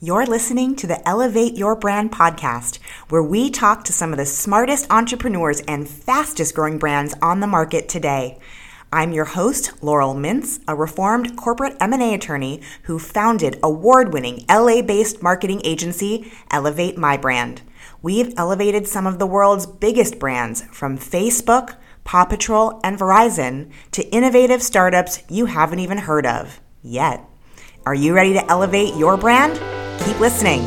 You're 0.00 0.26
listening 0.26 0.76
to 0.76 0.86
the 0.86 1.08
Elevate 1.08 1.56
Your 1.56 1.74
Brand 1.74 2.12
podcast, 2.12 2.78
where 3.08 3.20
we 3.20 3.50
talk 3.50 3.82
to 3.82 3.92
some 3.92 4.12
of 4.12 4.16
the 4.16 4.26
smartest 4.26 4.86
entrepreneurs 4.90 5.60
and 5.62 5.88
fastest 5.88 6.54
growing 6.54 6.78
brands 6.78 7.16
on 7.20 7.40
the 7.40 7.48
market 7.48 7.88
today. 7.88 8.38
I'm 8.92 9.10
your 9.10 9.24
host, 9.24 9.72
Laurel 9.82 10.14
Mintz, 10.14 10.60
a 10.68 10.76
reformed 10.76 11.36
corporate 11.36 11.76
M&A 11.80 12.14
attorney 12.14 12.62
who 12.84 13.00
founded 13.00 13.58
award-winning 13.60 14.44
LA-based 14.48 15.20
marketing 15.20 15.62
agency 15.64 16.30
Elevate 16.52 16.96
My 16.96 17.16
Brand. 17.16 17.62
We've 18.00 18.32
elevated 18.36 18.86
some 18.86 19.04
of 19.04 19.18
the 19.18 19.26
world's 19.26 19.66
biggest 19.66 20.20
brands 20.20 20.62
from 20.70 20.96
Facebook, 20.96 21.74
Paw 22.04 22.24
Patrol, 22.24 22.80
and 22.84 22.96
Verizon 22.96 23.72
to 23.90 24.08
innovative 24.10 24.62
startups 24.62 25.24
you 25.28 25.46
haven't 25.46 25.80
even 25.80 25.98
heard 25.98 26.24
of 26.24 26.60
yet. 26.84 27.24
Are 27.84 27.96
you 27.96 28.14
ready 28.14 28.34
to 28.34 28.48
elevate 28.48 28.94
your 28.94 29.16
brand? 29.16 29.60
Keep 30.04 30.20
listening. 30.20 30.66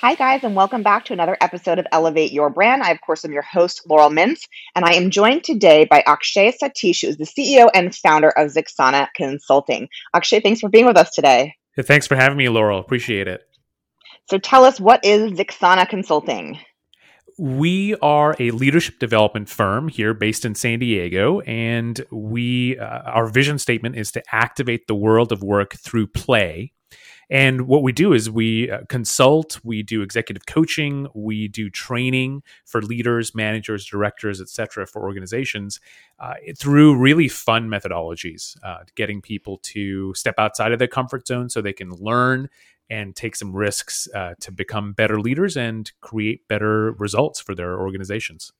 Hi, 0.00 0.14
guys, 0.14 0.44
and 0.44 0.54
welcome 0.54 0.82
back 0.82 1.04
to 1.06 1.12
another 1.12 1.36
episode 1.40 1.78
of 1.78 1.86
Elevate 1.92 2.32
Your 2.32 2.50
Brand. 2.50 2.82
I, 2.82 2.92
of 2.92 3.00
course, 3.00 3.24
am 3.24 3.32
your 3.32 3.42
host, 3.42 3.82
Laurel 3.86 4.10
Mintz, 4.10 4.42
and 4.74 4.84
I 4.84 4.94
am 4.94 5.10
joined 5.10 5.44
today 5.44 5.84
by 5.84 6.02
Akshay 6.06 6.52
Satish, 6.52 7.02
who 7.02 7.08
is 7.08 7.16
the 7.16 7.24
CEO 7.24 7.68
and 7.74 7.94
founder 7.94 8.30
of 8.30 8.52
Zixana 8.52 9.08
Consulting. 9.14 9.88
Akshay, 10.14 10.40
thanks 10.40 10.60
for 10.60 10.68
being 10.68 10.86
with 10.86 10.96
us 10.96 11.10
today. 11.10 11.54
Thanks 11.82 12.06
for 12.06 12.16
having 12.16 12.38
me, 12.38 12.48
Laurel. 12.48 12.78
Appreciate 12.78 13.28
it. 13.28 13.47
So 14.28 14.36
tell 14.36 14.64
us, 14.64 14.78
what 14.78 15.04
is 15.04 15.32
Zixana 15.32 15.88
Consulting? 15.88 16.58
We 17.38 17.94
are 18.02 18.36
a 18.38 18.50
leadership 18.50 18.98
development 18.98 19.48
firm 19.48 19.88
here 19.88 20.12
based 20.12 20.44
in 20.44 20.54
San 20.54 20.80
Diego, 20.80 21.40
and 21.40 22.04
we 22.10 22.78
uh, 22.78 22.84
our 22.84 23.26
vision 23.28 23.58
statement 23.58 23.96
is 23.96 24.10
to 24.12 24.22
activate 24.32 24.86
the 24.86 24.94
world 24.94 25.32
of 25.32 25.42
work 25.42 25.76
through 25.76 26.08
play. 26.08 26.72
And 27.30 27.66
what 27.66 27.82
we 27.82 27.92
do 27.92 28.12
is 28.12 28.30
we 28.30 28.70
uh, 28.70 28.80
consult, 28.88 29.60
we 29.62 29.82
do 29.82 30.02
executive 30.02 30.46
coaching, 30.46 31.06
we 31.14 31.46
do 31.46 31.70
training 31.70 32.42
for 32.64 32.80
leaders, 32.82 33.34
managers, 33.34 33.84
directors, 33.84 34.40
etc., 34.40 34.86
for 34.86 35.02
organizations 35.02 35.78
uh, 36.18 36.34
through 36.56 36.98
really 36.98 37.28
fun 37.28 37.68
methodologies, 37.68 38.56
uh, 38.64 38.78
getting 38.94 39.20
people 39.20 39.58
to 39.58 40.12
step 40.14 40.34
outside 40.38 40.72
of 40.72 40.78
their 40.78 40.88
comfort 40.88 41.26
zone 41.26 41.50
so 41.50 41.60
they 41.60 41.72
can 41.72 41.90
learn 41.92 42.48
and 42.90 43.14
take 43.14 43.36
some 43.36 43.54
risks 43.54 44.08
uh, 44.14 44.34
to 44.40 44.52
become 44.52 44.92
better 44.92 45.20
leaders 45.20 45.56
and 45.56 45.90
create 46.00 46.46
better 46.48 46.92
results 46.92 47.40
for 47.40 47.54
their 47.54 47.78
organizations. 47.78 48.52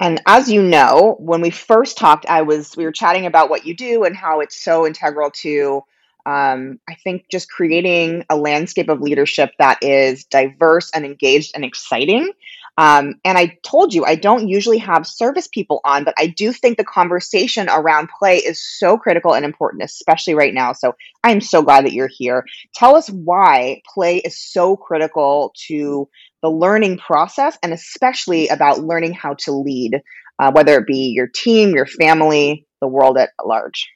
And 0.00 0.20
as 0.26 0.50
you 0.50 0.62
know, 0.62 1.16
when 1.18 1.40
we 1.40 1.50
first 1.50 1.96
talked, 1.96 2.26
I 2.26 2.42
was 2.42 2.76
we 2.76 2.84
were 2.84 2.92
chatting 2.92 3.26
about 3.26 3.48
what 3.48 3.64
you 3.64 3.76
do 3.76 4.04
and 4.04 4.16
how 4.16 4.40
it's 4.40 4.60
so 4.62 4.86
integral 4.86 5.30
to 5.42 5.82
um, 6.26 6.80
I 6.88 6.94
think 6.94 7.26
just 7.30 7.50
creating 7.50 8.24
a 8.30 8.36
landscape 8.36 8.88
of 8.88 9.02
leadership 9.02 9.50
that 9.58 9.78
is 9.82 10.24
diverse 10.24 10.90
and 10.92 11.04
engaged 11.04 11.52
and 11.54 11.64
exciting. 11.64 12.32
Um, 12.76 13.14
and 13.24 13.38
I 13.38 13.56
told 13.62 13.94
you 13.94 14.04
I 14.04 14.16
don't 14.16 14.48
usually 14.48 14.78
have 14.78 15.06
service 15.06 15.46
people 15.46 15.80
on, 15.84 16.04
but 16.04 16.14
I 16.18 16.26
do 16.26 16.52
think 16.52 16.76
the 16.76 16.84
conversation 16.84 17.68
around 17.68 18.08
play 18.18 18.38
is 18.38 18.60
so 18.60 18.98
critical 18.98 19.34
and 19.34 19.44
important, 19.44 19.84
especially 19.84 20.34
right 20.34 20.52
now. 20.52 20.72
So 20.72 20.94
I'm 21.22 21.40
so 21.40 21.62
glad 21.62 21.84
that 21.84 21.92
you're 21.92 22.10
here. 22.10 22.44
Tell 22.74 22.96
us 22.96 23.08
why 23.08 23.80
play 23.92 24.18
is 24.18 24.38
so 24.38 24.76
critical 24.76 25.52
to 25.68 26.08
the 26.42 26.50
learning 26.50 26.98
process 26.98 27.56
and 27.62 27.72
especially 27.72 28.48
about 28.48 28.80
learning 28.80 29.12
how 29.12 29.34
to 29.40 29.52
lead, 29.52 30.02
uh, 30.40 30.50
whether 30.50 30.76
it 30.78 30.86
be 30.86 31.12
your 31.14 31.28
team, 31.28 31.70
your 31.70 31.86
family, 31.86 32.66
the 32.80 32.88
world 32.88 33.16
at 33.16 33.30
large. 33.44 33.88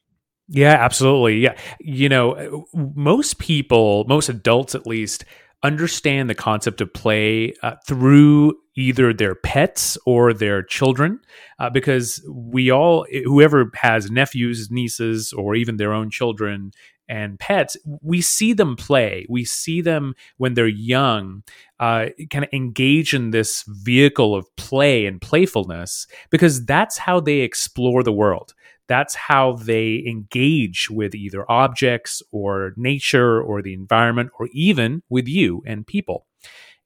Yeah, 0.48 0.72
absolutely. 0.72 1.40
Yeah. 1.40 1.56
You 1.78 2.08
know, 2.08 2.66
most 2.72 3.38
people, 3.38 4.04
most 4.08 4.28
adults 4.30 4.74
at 4.74 4.86
least, 4.86 5.24
understand 5.62 6.30
the 6.30 6.34
concept 6.34 6.80
of 6.80 6.92
play 6.92 7.52
uh, 7.62 7.74
through 7.86 8.54
either 8.76 9.12
their 9.12 9.34
pets 9.34 9.98
or 10.06 10.32
their 10.32 10.62
children 10.62 11.18
uh, 11.58 11.68
because 11.68 12.24
we 12.30 12.70
all 12.70 13.06
whoever 13.24 13.70
has 13.74 14.10
nephews 14.10 14.70
nieces 14.70 15.32
or 15.32 15.56
even 15.56 15.76
their 15.76 15.92
own 15.92 16.10
children 16.10 16.70
and 17.08 17.40
pets 17.40 17.76
we 18.02 18.20
see 18.20 18.52
them 18.52 18.76
play. 18.76 19.26
We 19.28 19.44
see 19.44 19.80
them 19.80 20.14
when 20.36 20.54
they're 20.54 20.68
young 20.68 21.42
uh, 21.80 22.06
kind 22.30 22.44
of 22.44 22.50
engage 22.52 23.14
in 23.14 23.30
this 23.30 23.64
vehicle 23.66 24.34
of 24.34 24.46
play 24.56 25.06
and 25.06 25.20
playfulness 25.20 26.06
because 26.30 26.64
that's 26.64 26.98
how 26.98 27.18
they 27.18 27.38
explore 27.38 28.02
the 28.02 28.12
world 28.12 28.54
that's 28.88 29.14
how 29.14 29.52
they 29.52 30.02
engage 30.06 30.90
with 30.90 31.14
either 31.14 31.50
objects 31.50 32.22
or 32.32 32.72
nature 32.76 33.40
or 33.40 33.62
the 33.62 33.74
environment 33.74 34.30
or 34.38 34.48
even 34.52 35.02
with 35.08 35.28
you 35.28 35.62
and 35.66 35.86
people. 35.86 36.26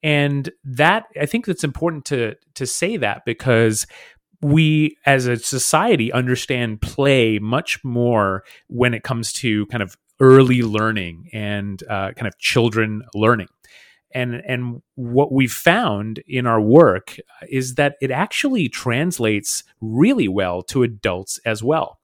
And 0.02 0.50
that 0.64 1.04
i 1.20 1.26
think 1.26 1.46
it's 1.46 1.62
important 1.62 2.04
to 2.06 2.34
to 2.54 2.66
say 2.66 2.96
that 2.96 3.24
because 3.24 3.86
we 4.42 4.96
as 5.06 5.26
a 5.26 5.36
society 5.36 6.12
understand 6.12 6.82
play 6.82 7.38
much 7.38 7.82
more 7.84 8.42
when 8.66 8.92
it 8.92 9.04
comes 9.04 9.32
to 9.32 9.66
kind 9.66 9.82
of 9.82 9.96
early 10.20 10.62
learning 10.62 11.28
and 11.32 11.82
uh, 11.88 12.12
kind 12.12 12.26
of 12.26 12.36
children 12.38 13.02
learning 13.14 13.48
and 14.14 14.42
and 14.46 14.82
what 14.94 15.32
we've 15.32 15.52
found 15.52 16.22
in 16.26 16.46
our 16.46 16.60
work 16.60 17.16
is 17.48 17.74
that 17.74 17.96
it 18.00 18.10
actually 18.10 18.68
translates 18.68 19.64
really 19.80 20.28
well 20.28 20.62
to 20.64 20.82
adults 20.82 21.38
as 21.44 21.62
well. 21.62 21.98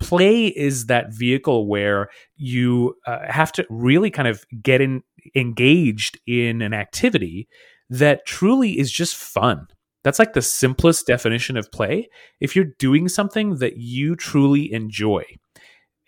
Play 0.00 0.46
is 0.48 0.86
that 0.86 1.12
vehicle 1.12 1.68
where 1.68 2.08
you 2.36 2.96
uh, 3.06 3.20
have 3.28 3.52
to 3.52 3.66
really 3.70 4.10
kind 4.10 4.28
of 4.28 4.44
get 4.62 4.80
in 4.80 5.02
engaged 5.34 6.18
in 6.26 6.62
an 6.62 6.74
activity 6.74 7.48
that 7.88 8.26
truly 8.26 8.78
is 8.78 8.90
just 8.90 9.14
fun. 9.14 9.66
That's 10.02 10.18
like 10.18 10.32
the 10.32 10.42
simplest 10.42 11.06
definition 11.06 11.56
of 11.56 11.70
play. 11.70 12.08
If 12.40 12.56
you're 12.56 12.72
doing 12.78 13.08
something 13.08 13.56
that 13.56 13.76
you 13.76 14.16
truly 14.16 14.72
enjoy. 14.72 15.24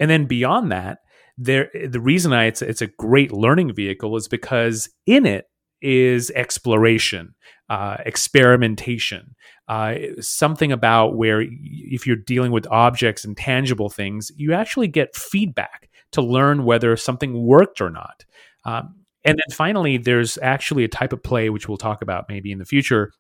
And 0.01 0.11
then 0.11 0.27
beyond 0.27 0.73
that 0.73 0.99
there 1.37 1.71
the 1.89 2.01
reason 2.01 2.33
I 2.33 2.45
it's 2.45 2.63
it's 2.63 2.83
a 2.83 2.87
great 2.87 3.33
learning 3.33 3.75
vehicle 3.75 4.17
is 4.17 4.29
because 4.29 4.89
in 5.07 5.27
it 5.27 5.47
is 5.83 6.31
exploration, 6.31 7.35
uh, 7.69 7.99
experimentation, 8.07 9.35
uh, 9.69 9.97
something 10.21 10.73
about 10.73 11.17
where 11.17 11.45
if 11.47 12.07
you're 12.07 12.17
dealing 12.17 12.53
with 12.53 12.67
objects 12.71 13.25
and 13.25 13.37
tangible 13.37 13.91
things, 13.91 14.31
you 14.37 14.55
actually 14.55 14.89
get 14.89 15.15
feedback 15.15 15.91
to 16.13 16.23
learn 16.23 16.65
whether 16.65 16.97
something 16.97 17.45
worked 17.45 17.81
or 17.81 17.91
not. 17.91 18.25
Um, 18.65 18.95
and 19.25 19.39
then 19.39 19.55
finally, 19.55 19.99
there's 19.99 20.39
actually 20.39 20.85
a 20.85 20.89
type 20.89 21.13
of 21.13 21.23
play 21.23 21.51
which 21.51 21.69
we'll 21.69 21.77
talk 21.77 22.03
about 22.03 22.27
maybe 22.29 22.53
in 22.53 22.59
the 22.59 22.65
future 22.65 23.13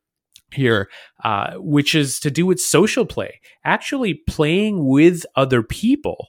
here, 0.52 0.88
uh, 1.24 1.54
which 1.56 1.94
is 1.94 2.20
to 2.20 2.30
do 2.30 2.46
with 2.46 2.60
social 2.60 3.04
play, 3.04 3.40
actually 3.64 4.14
playing 4.26 4.86
with 4.86 5.24
other 5.36 5.62
people 5.62 6.28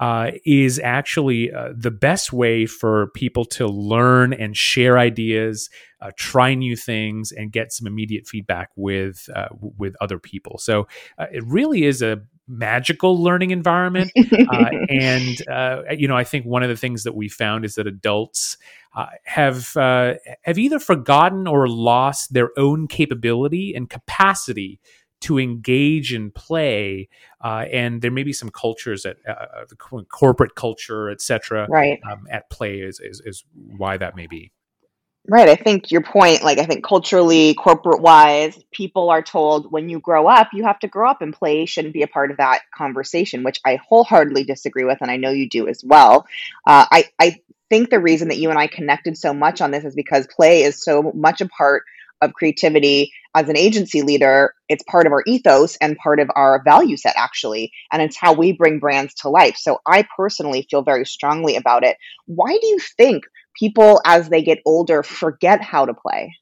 uh, 0.00 0.32
is 0.44 0.80
actually 0.80 1.52
uh, 1.52 1.72
the 1.76 1.90
best 1.90 2.32
way 2.32 2.66
for 2.66 3.08
people 3.14 3.44
to 3.44 3.66
learn 3.66 4.32
and 4.32 4.56
share 4.56 4.98
ideas, 4.98 5.70
uh, 6.00 6.10
try 6.16 6.54
new 6.54 6.76
things, 6.76 7.30
and 7.30 7.52
get 7.52 7.72
some 7.72 7.86
immediate 7.86 8.26
feedback 8.26 8.70
with 8.76 9.28
uh, 9.34 9.48
with 9.60 9.94
other 10.00 10.18
people. 10.18 10.58
So 10.58 10.88
uh, 11.18 11.26
it 11.32 11.44
really 11.46 11.84
is 11.84 12.02
a 12.02 12.20
magical 12.48 13.22
learning 13.22 13.52
environment. 13.52 14.10
Uh, 14.16 14.70
and 14.90 15.40
you 15.98 16.08
know, 16.08 16.16
I 16.16 16.24
think 16.24 16.44
one 16.44 16.62
of 16.62 16.68
the 16.68 16.76
things 16.76 17.04
that 17.04 17.14
we 17.14 17.28
found 17.28 17.64
is 17.64 17.76
that 17.76 17.86
adults. 17.86 18.56
have 19.24 19.74
have 19.74 20.58
either 20.58 20.80
forgotten 20.80 21.46
or 21.46 21.68
lost 21.68 22.34
their 22.34 22.50
own 22.58 22.88
capability 22.88 23.74
and 23.74 23.88
capacity 23.88 24.80
to 25.24 25.38
engage 25.38 26.12
and 26.12 26.34
play. 26.34 27.08
Uh, 27.42 27.64
and 27.72 28.02
there 28.02 28.10
may 28.10 28.22
be 28.22 28.32
some 28.32 28.50
cultures 28.50 29.04
at 29.06 29.16
uh, 29.26 29.32
uh 29.32 29.64
the 29.68 29.76
corporate 29.76 30.54
culture, 30.54 31.10
et 31.10 31.20
cetera, 31.20 31.66
right. 31.68 32.00
Um, 32.10 32.26
at 32.30 32.48
play 32.50 32.80
is, 32.80 33.00
is, 33.00 33.22
is 33.24 33.44
why 33.54 33.96
that 33.96 34.16
may 34.16 34.26
be. 34.26 34.52
Right. 35.26 35.48
I 35.48 35.56
think 35.56 35.90
your 35.90 36.02
point, 36.02 36.44
like, 36.44 36.58
I 36.58 36.66
think 36.66 36.84
culturally, 36.84 37.54
corporate 37.54 38.02
wise, 38.02 38.62
people 38.72 39.08
are 39.08 39.22
told 39.22 39.72
when 39.72 39.88
you 39.88 39.98
grow 39.98 40.28
up, 40.28 40.48
you 40.52 40.64
have 40.64 40.78
to 40.80 40.88
grow 40.88 41.10
up 41.10 41.22
and 41.22 41.32
play 41.32 41.64
shouldn't 41.64 41.94
be 41.94 42.02
a 42.02 42.06
part 42.06 42.30
of 42.30 42.36
that 42.36 42.60
conversation, 42.76 43.42
which 43.42 43.58
I 43.64 43.76
wholeheartedly 43.76 44.44
disagree 44.44 44.84
with. 44.84 44.98
And 45.00 45.10
I 45.10 45.16
know 45.16 45.30
you 45.30 45.48
do 45.48 45.66
as 45.66 45.82
well. 45.82 46.26
Uh, 46.66 46.84
I, 46.90 47.04
I 47.18 47.40
think 47.70 47.88
the 47.88 48.00
reason 48.00 48.28
that 48.28 48.36
you 48.36 48.50
and 48.50 48.58
I 48.58 48.66
connected 48.66 49.16
so 49.16 49.32
much 49.32 49.62
on 49.62 49.70
this 49.70 49.86
is 49.86 49.94
because 49.94 50.26
play 50.26 50.62
is 50.62 50.84
so 50.84 51.10
much 51.14 51.40
a 51.40 51.48
part 51.48 51.84
of 52.24 52.34
creativity 52.34 53.12
as 53.34 53.48
an 53.48 53.56
agency 53.56 54.02
leader, 54.02 54.54
it's 54.68 54.84
part 54.84 55.06
of 55.06 55.12
our 55.12 55.22
ethos 55.26 55.76
and 55.80 55.96
part 55.96 56.20
of 56.20 56.30
our 56.36 56.62
value 56.64 56.96
set, 56.96 57.14
actually. 57.16 57.72
And 57.92 58.00
it's 58.00 58.16
how 58.16 58.32
we 58.32 58.52
bring 58.52 58.78
brands 58.78 59.14
to 59.16 59.28
life. 59.28 59.56
So 59.56 59.78
I 59.86 60.06
personally 60.16 60.66
feel 60.70 60.82
very 60.82 61.04
strongly 61.04 61.56
about 61.56 61.84
it. 61.84 61.96
Why 62.26 62.56
do 62.60 62.66
you 62.66 62.78
think 62.96 63.24
people, 63.58 64.00
as 64.04 64.28
they 64.28 64.42
get 64.42 64.60
older, 64.64 65.02
forget 65.02 65.60
how 65.60 65.84
to 65.86 65.94
play? 65.94 66.34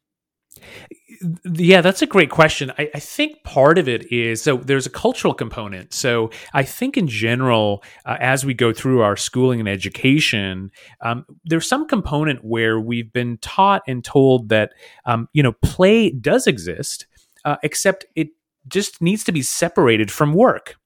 Yeah, 1.44 1.80
that's 1.82 2.02
a 2.02 2.06
great 2.06 2.30
question. 2.30 2.72
I, 2.78 2.90
I, 2.94 2.98
think 2.98 3.44
part 3.44 3.78
of 3.78 3.88
it 3.88 4.10
is 4.12 4.42
so 4.42 4.56
there's 4.56 4.86
a 4.86 4.90
cultural 4.90 5.34
component. 5.34 5.92
So 5.92 6.30
I 6.52 6.64
think 6.64 6.96
in 6.96 7.06
general, 7.06 7.84
uh, 8.04 8.16
as 8.18 8.44
we 8.44 8.54
go 8.54 8.72
through 8.72 9.02
our 9.02 9.16
schooling 9.16 9.60
and 9.60 9.68
education, 9.68 10.72
um, 11.00 11.24
there's 11.44 11.68
some 11.68 11.86
component 11.86 12.44
where 12.44 12.80
we've 12.80 13.12
been 13.12 13.38
taught 13.38 13.82
and 13.86 14.04
told 14.04 14.48
that 14.48 14.72
um, 15.04 15.28
you 15.32 15.42
know 15.42 15.52
play 15.52 16.10
does 16.10 16.46
exist, 16.46 17.06
uh, 17.44 17.56
except 17.62 18.04
it 18.16 18.28
just 18.66 19.00
needs 19.00 19.22
to 19.24 19.32
be 19.32 19.42
separated 19.42 20.10
from 20.10 20.32
work, 20.32 20.76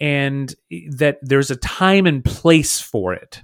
and 0.00 0.54
that 0.90 1.18
there's 1.20 1.50
a 1.50 1.56
time 1.56 2.06
and 2.06 2.24
place 2.24 2.80
for 2.80 3.12
it. 3.12 3.42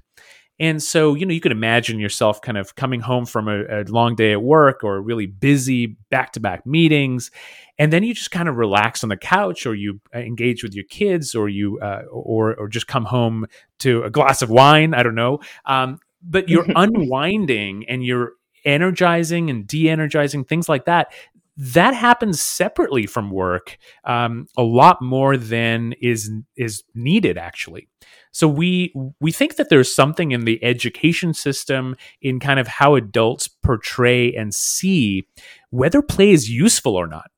And 0.60 0.82
so, 0.82 1.14
you 1.14 1.24
know, 1.24 1.32
you 1.32 1.40
can 1.40 1.52
imagine 1.52 1.98
yourself 1.98 2.42
kind 2.42 2.58
of 2.58 2.74
coming 2.74 3.00
home 3.00 3.24
from 3.24 3.48
a, 3.48 3.64
a 3.80 3.84
long 3.84 4.14
day 4.14 4.32
at 4.32 4.42
work 4.42 4.84
or 4.84 5.00
really 5.00 5.26
busy 5.26 5.96
back 6.10 6.32
to 6.32 6.40
back 6.40 6.66
meetings. 6.66 7.30
And 7.78 7.90
then 7.90 8.02
you 8.02 8.12
just 8.12 8.30
kind 8.30 8.46
of 8.46 8.56
relax 8.56 9.02
on 9.02 9.08
the 9.08 9.16
couch 9.16 9.64
or 9.64 9.74
you 9.74 10.02
uh, 10.14 10.18
engage 10.18 10.62
with 10.62 10.74
your 10.74 10.84
kids 10.84 11.34
or 11.34 11.48
you, 11.48 11.80
uh, 11.80 12.02
or, 12.12 12.54
or 12.56 12.68
just 12.68 12.86
come 12.86 13.06
home 13.06 13.46
to 13.78 14.02
a 14.02 14.10
glass 14.10 14.42
of 14.42 14.50
wine. 14.50 14.92
I 14.92 15.02
don't 15.02 15.14
know. 15.14 15.40
Um, 15.64 15.98
but 16.22 16.50
you're 16.50 16.66
unwinding 16.76 17.88
and 17.88 18.04
you're 18.04 18.34
energizing 18.66 19.48
and 19.48 19.66
de 19.66 19.88
energizing, 19.88 20.44
things 20.44 20.68
like 20.68 20.84
that 20.84 21.10
that 21.56 21.92
happens 21.92 22.40
separately 22.40 23.04
from 23.04 23.30
work 23.30 23.76
um, 24.04 24.46
a 24.56 24.62
lot 24.62 25.02
more 25.02 25.36
than 25.36 25.92
is 26.00 26.30
is 26.56 26.82
needed 26.94 27.36
actually 27.36 27.86
so 28.32 28.46
we 28.46 28.94
we 29.20 29.32
think 29.32 29.56
that 29.56 29.68
there's 29.68 29.94
something 29.94 30.32
in 30.32 30.44
the 30.44 30.62
education 30.62 31.34
system 31.34 31.96
in 32.22 32.38
kind 32.38 32.60
of 32.60 32.66
how 32.66 32.94
adults 32.94 33.48
portray 33.48 34.32
and 34.34 34.54
see 34.54 35.26
whether 35.70 36.02
play 36.02 36.30
is 36.30 36.50
useful 36.50 36.94
or 36.94 37.06
not. 37.06 37.30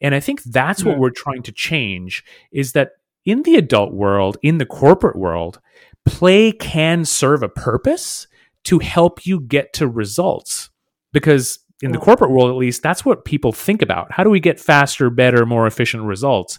And 0.00 0.14
I 0.14 0.20
think 0.20 0.42
that's 0.42 0.84
what 0.84 0.94
hmm. 0.96 1.00
we're 1.00 1.10
trying 1.10 1.42
to 1.42 1.52
change 1.52 2.24
is 2.52 2.72
that 2.72 2.92
in 3.24 3.42
the 3.42 3.56
adult 3.56 3.92
world, 3.92 4.38
in 4.42 4.58
the 4.58 4.66
corporate 4.66 5.16
world, 5.16 5.60
play 6.06 6.52
can 6.52 7.04
serve 7.04 7.42
a 7.42 7.48
purpose 7.48 8.26
to 8.64 8.78
help 8.78 9.26
you 9.26 9.40
get 9.40 9.72
to 9.74 9.86
results. 9.86 10.70
Because 11.12 11.58
in 11.82 11.92
the 11.92 11.98
corporate 11.98 12.30
world, 12.30 12.50
at 12.50 12.56
least, 12.56 12.82
that's 12.82 13.04
what 13.04 13.24
people 13.24 13.52
think 13.52 13.82
about. 13.82 14.12
How 14.12 14.22
do 14.22 14.30
we 14.30 14.40
get 14.40 14.60
faster, 14.60 15.10
better, 15.10 15.44
more 15.44 15.66
efficient 15.66 16.04
results? 16.04 16.58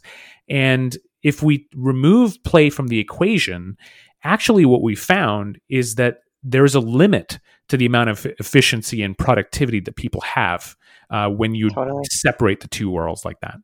And 0.50 0.98
if 1.23 1.44
we 1.44 1.68
remove 1.75 2.44
play 2.44 2.69
from 2.69 2.88
the 2.88 3.00
equation, 3.00 3.77
actually 4.23 4.65
what 4.65 4.81
we 4.81 4.95
found 4.95 5.59
is 5.69 5.95
that 5.95 6.19
there's 6.44 6.75
a 6.75 6.79
limit 6.79 7.39
to 7.69 7.77
the 7.77 7.85
amount 7.85 8.09
of 8.09 8.25
efficiency 8.39 9.01
and 9.01 9.18
productivity 9.18 9.79
that 9.79 9.95
people 9.95 10.21
have 10.21 10.75
uh, 11.09 11.29
when 11.29 11.53
you 11.56 11.69
totally. 11.69 12.03
separate 12.12 12.62
the 12.62 12.68
two 12.68 12.89
worlds 12.89 13.23
like 13.23 13.39
that. 13.41 13.56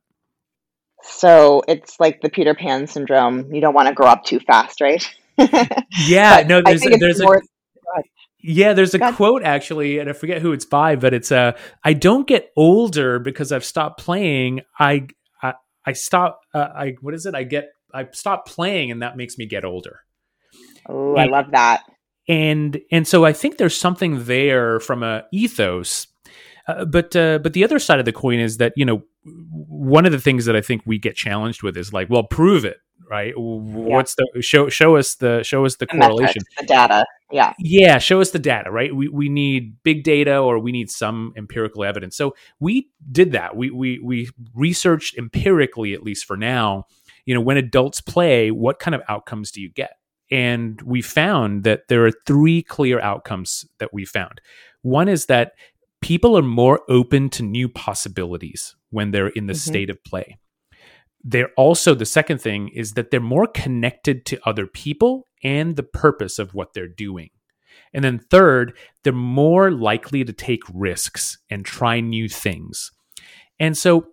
So 1.02 1.62
it's 1.68 1.98
like 2.00 2.20
the 2.20 2.28
Peter 2.28 2.54
Pan 2.54 2.86
syndrome. 2.86 3.52
You 3.52 3.60
don't 3.60 3.74
want 3.74 3.88
to 3.88 3.94
grow 3.94 4.06
up 4.06 4.24
too 4.24 4.40
fast, 4.40 4.80
right? 4.80 5.04
yeah, 6.06 6.44
no, 6.46 6.60
there's, 6.62 6.82
there's 6.82 7.22
more, 7.22 7.36
a, 7.36 8.02
yeah, 8.40 8.72
there's 8.72 8.94
a 8.94 9.12
quote 9.12 9.42
actually, 9.42 9.98
and 9.98 10.08
I 10.08 10.12
forget 10.12 10.42
who 10.42 10.52
it's 10.52 10.64
by, 10.64 10.96
but 10.96 11.14
it's 11.14 11.32
uh, 11.32 11.52
I 11.84 11.92
don't 11.92 12.26
get 12.26 12.50
older 12.56 13.18
because 13.18 13.52
I've 13.52 13.64
stopped 13.64 14.00
playing. 14.00 14.62
I 14.78 15.08
I 15.88 15.92
stop. 15.92 16.40
Uh, 16.52 16.68
I 16.76 16.96
what 17.00 17.14
is 17.14 17.24
it? 17.24 17.34
I 17.34 17.44
get. 17.44 17.70
I 17.94 18.06
stop 18.12 18.46
playing, 18.46 18.90
and 18.90 19.00
that 19.00 19.16
makes 19.16 19.38
me 19.38 19.46
get 19.46 19.64
older. 19.64 20.00
Oh, 20.86 21.16
I 21.16 21.24
love 21.24 21.52
that. 21.52 21.84
And 22.28 22.78
and 22.92 23.08
so 23.08 23.24
I 23.24 23.32
think 23.32 23.56
there's 23.56 23.78
something 23.78 24.24
there 24.24 24.80
from 24.80 25.02
a 25.02 25.24
ethos. 25.32 26.06
Uh, 26.66 26.84
but 26.84 27.16
uh, 27.16 27.38
but 27.38 27.54
the 27.54 27.64
other 27.64 27.78
side 27.78 27.98
of 27.98 28.04
the 28.04 28.12
coin 28.12 28.38
is 28.38 28.58
that 28.58 28.74
you 28.76 28.84
know 28.84 29.02
one 29.24 30.04
of 30.04 30.12
the 30.12 30.20
things 30.20 30.44
that 30.44 30.54
I 30.54 30.60
think 30.60 30.82
we 30.84 30.98
get 30.98 31.16
challenged 31.16 31.62
with 31.62 31.76
is 31.78 31.90
like, 31.90 32.10
well, 32.10 32.24
prove 32.24 32.66
it 32.66 32.76
right? 33.10 33.32
Yeah. 33.36 33.42
What's 33.42 34.14
the 34.14 34.42
show? 34.42 34.68
Show 34.68 34.96
us 34.96 35.14
the 35.14 35.42
show 35.42 35.64
us 35.64 35.76
the, 35.76 35.86
the 35.86 35.98
correlation, 35.98 36.42
metrics, 36.50 36.54
the 36.58 36.66
data. 36.66 37.06
Yeah, 37.30 37.52
yeah. 37.58 37.98
Show 37.98 38.20
us 38.20 38.30
the 38.30 38.38
data, 38.38 38.70
right? 38.70 38.94
We 38.94 39.08
we 39.08 39.28
need 39.28 39.82
big 39.82 40.02
data 40.02 40.38
or 40.38 40.58
we 40.58 40.72
need 40.72 40.90
some 40.90 41.34
empirical 41.36 41.84
evidence. 41.84 42.16
So 42.16 42.34
we 42.58 42.88
did 43.12 43.32
that. 43.32 43.56
We 43.56 43.70
we 43.70 43.98
we 43.98 44.30
researched 44.54 45.18
empirically, 45.18 45.92
at 45.92 46.02
least 46.02 46.24
for 46.24 46.36
now. 46.36 46.84
You 47.26 47.34
know, 47.34 47.40
when 47.42 47.58
adults 47.58 48.00
play, 48.00 48.50
what 48.50 48.78
kind 48.78 48.94
of 48.94 49.02
outcomes 49.08 49.50
do 49.50 49.60
you 49.60 49.68
get? 49.68 49.96
And 50.30 50.80
we 50.82 51.02
found 51.02 51.64
that 51.64 51.88
there 51.88 52.06
are 52.06 52.12
three 52.26 52.62
clear 52.62 52.98
outcomes 53.00 53.66
that 53.78 53.92
we 53.92 54.06
found. 54.06 54.40
One 54.80 55.08
is 55.08 55.26
that 55.26 55.52
people 56.00 56.38
are 56.38 56.42
more 56.42 56.80
open 56.88 57.28
to 57.30 57.42
new 57.42 57.68
possibilities 57.68 58.74
when 58.90 59.10
they're 59.10 59.28
in 59.28 59.46
the 59.46 59.52
mm-hmm. 59.52 59.70
state 59.70 59.90
of 59.90 60.02
play 60.04 60.38
they're 61.24 61.50
also 61.56 61.94
the 61.94 62.06
second 62.06 62.40
thing 62.40 62.68
is 62.68 62.92
that 62.92 63.10
they're 63.10 63.20
more 63.20 63.46
connected 63.46 64.24
to 64.26 64.40
other 64.48 64.66
people 64.66 65.26
and 65.42 65.76
the 65.76 65.82
purpose 65.82 66.38
of 66.38 66.54
what 66.54 66.74
they're 66.74 66.88
doing. 66.88 67.30
And 67.92 68.04
then 68.04 68.18
third, 68.18 68.76
they're 69.02 69.12
more 69.12 69.70
likely 69.70 70.24
to 70.24 70.32
take 70.32 70.62
risks 70.72 71.38
and 71.48 71.64
try 71.64 72.00
new 72.00 72.28
things. 72.28 72.90
And 73.58 73.76
so 73.76 74.08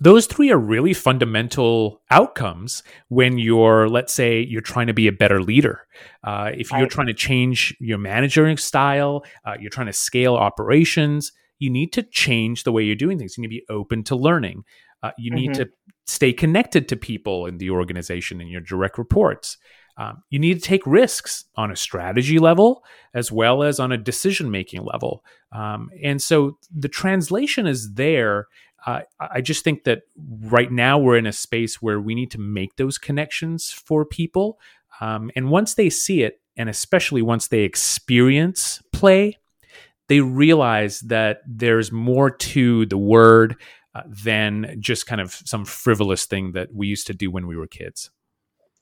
those 0.00 0.26
three 0.26 0.50
are 0.50 0.58
really 0.58 0.94
fundamental 0.94 2.02
outcomes 2.10 2.82
when 3.08 3.38
you're, 3.38 3.88
let's 3.88 4.12
say, 4.12 4.40
you're 4.40 4.60
trying 4.60 4.86
to 4.86 4.94
be 4.94 5.08
a 5.08 5.12
better 5.12 5.42
leader. 5.42 5.86
Uh, 6.22 6.52
if 6.56 6.70
you're 6.70 6.86
trying 6.86 7.08
to 7.08 7.14
change 7.14 7.76
your 7.80 7.98
managing 7.98 8.56
style, 8.56 9.24
uh, 9.44 9.54
you're 9.58 9.70
trying 9.70 9.88
to 9.88 9.92
scale 9.92 10.34
operations, 10.36 11.32
you 11.58 11.70
need 11.70 11.92
to 11.94 12.02
change 12.02 12.62
the 12.62 12.70
way 12.70 12.84
you're 12.84 12.94
doing 12.94 13.18
things. 13.18 13.36
You 13.36 13.42
need 13.42 13.48
to 13.48 13.60
be 13.60 13.66
open 13.68 14.04
to 14.04 14.14
learning. 14.14 14.64
Uh, 15.02 15.10
you 15.18 15.32
need 15.32 15.50
mm-hmm. 15.50 15.64
to 15.64 15.70
stay 16.06 16.32
connected 16.32 16.88
to 16.88 16.96
people 16.96 17.46
in 17.46 17.58
the 17.58 17.70
organization 17.70 18.40
and 18.40 18.50
your 18.50 18.60
direct 18.60 18.98
reports. 18.98 19.56
Um, 19.98 20.22
you 20.30 20.38
need 20.38 20.54
to 20.54 20.60
take 20.60 20.86
risks 20.86 21.44
on 21.56 21.72
a 21.72 21.76
strategy 21.76 22.38
level 22.38 22.84
as 23.14 23.32
well 23.32 23.64
as 23.64 23.80
on 23.80 23.90
a 23.90 23.98
decision 23.98 24.50
making 24.50 24.84
level. 24.84 25.24
Um, 25.52 25.90
and 26.02 26.22
so 26.22 26.56
the 26.74 26.88
translation 26.88 27.66
is 27.66 27.94
there. 27.94 28.46
Uh, 28.86 29.00
I 29.20 29.40
just 29.40 29.64
think 29.64 29.82
that 29.84 30.02
right 30.18 30.70
now 30.70 30.98
we're 30.98 31.18
in 31.18 31.26
a 31.26 31.32
space 31.32 31.82
where 31.82 32.00
we 32.00 32.14
need 32.14 32.30
to 32.30 32.38
make 32.38 32.76
those 32.76 32.96
connections 32.96 33.72
for 33.72 34.04
people. 34.04 34.60
Um, 35.00 35.32
and 35.34 35.50
once 35.50 35.74
they 35.74 35.90
see 35.90 36.22
it, 36.22 36.40
and 36.56 36.68
especially 36.68 37.22
once 37.22 37.48
they 37.48 37.60
experience 37.60 38.80
play, 38.92 39.36
they 40.08 40.20
realize 40.20 41.00
that 41.00 41.40
there's 41.46 41.92
more 41.92 42.30
to 42.30 42.86
the 42.86 42.98
word 42.98 43.56
uh, 43.94 44.02
than 44.06 44.76
just 44.80 45.06
kind 45.06 45.20
of 45.20 45.32
some 45.32 45.64
frivolous 45.64 46.24
thing 46.24 46.52
that 46.52 46.74
we 46.74 46.86
used 46.86 47.06
to 47.08 47.14
do 47.14 47.30
when 47.30 47.46
we 47.46 47.56
were 47.56 47.66
kids. 47.66 48.10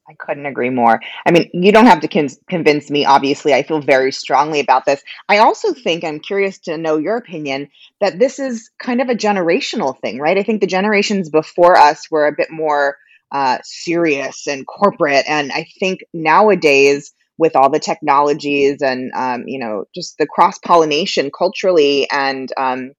I 0.09 0.15
couldn't 0.19 0.47
agree 0.47 0.71
more. 0.71 1.01
I 1.27 1.33
mean, 1.33 1.51
you 1.53 1.73
don't 1.73 1.87
have 1.87 2.01
to 2.01 2.09
con- 2.09 2.29
convince 2.49 2.91
me, 2.91 3.05
obviously. 3.05 3.53
I 3.53 3.65
feel 3.65 3.81
very 3.81 4.13
strongly 4.13 4.61
about 4.61 4.85
this. 4.85 5.03
I 5.29 5.39
also 5.39 5.73
think, 5.73 6.05
I'm 6.05 6.21
curious 6.21 6.61
to 6.61 6.79
know 6.79 6.97
your 6.97 7.17
opinion, 7.17 7.69
that 8.01 8.19
this 8.21 8.39
is 8.39 8.71
kind 8.79 9.01
of 9.01 9.09
a 9.09 9.17
generational 9.17 9.99
thing, 10.01 10.21
right? 10.21 10.39
I 10.39 10.45
think 10.45 10.61
the 10.61 10.69
generations 10.69 11.29
before 11.29 11.77
us 11.77 12.09
were 12.09 12.27
a 12.27 12.37
bit 12.37 12.51
more 12.53 12.99
uh, 13.33 13.59
serious 13.65 14.47
and 14.47 14.65
corporate. 14.67 15.25
And 15.29 15.51
I 15.51 15.67
think 15.81 16.05
nowadays, 16.15 17.13
with 17.39 17.57
all 17.57 17.69
the 17.69 17.81
technologies 17.81 18.81
and, 18.81 19.13
um, 19.15 19.45
you 19.47 19.59
know, 19.59 19.85
just 19.95 20.17
the 20.19 20.27
cross 20.27 20.59
pollination 20.59 21.31
culturally 21.37 22.09
and, 22.11 22.51
um, 22.57 22.93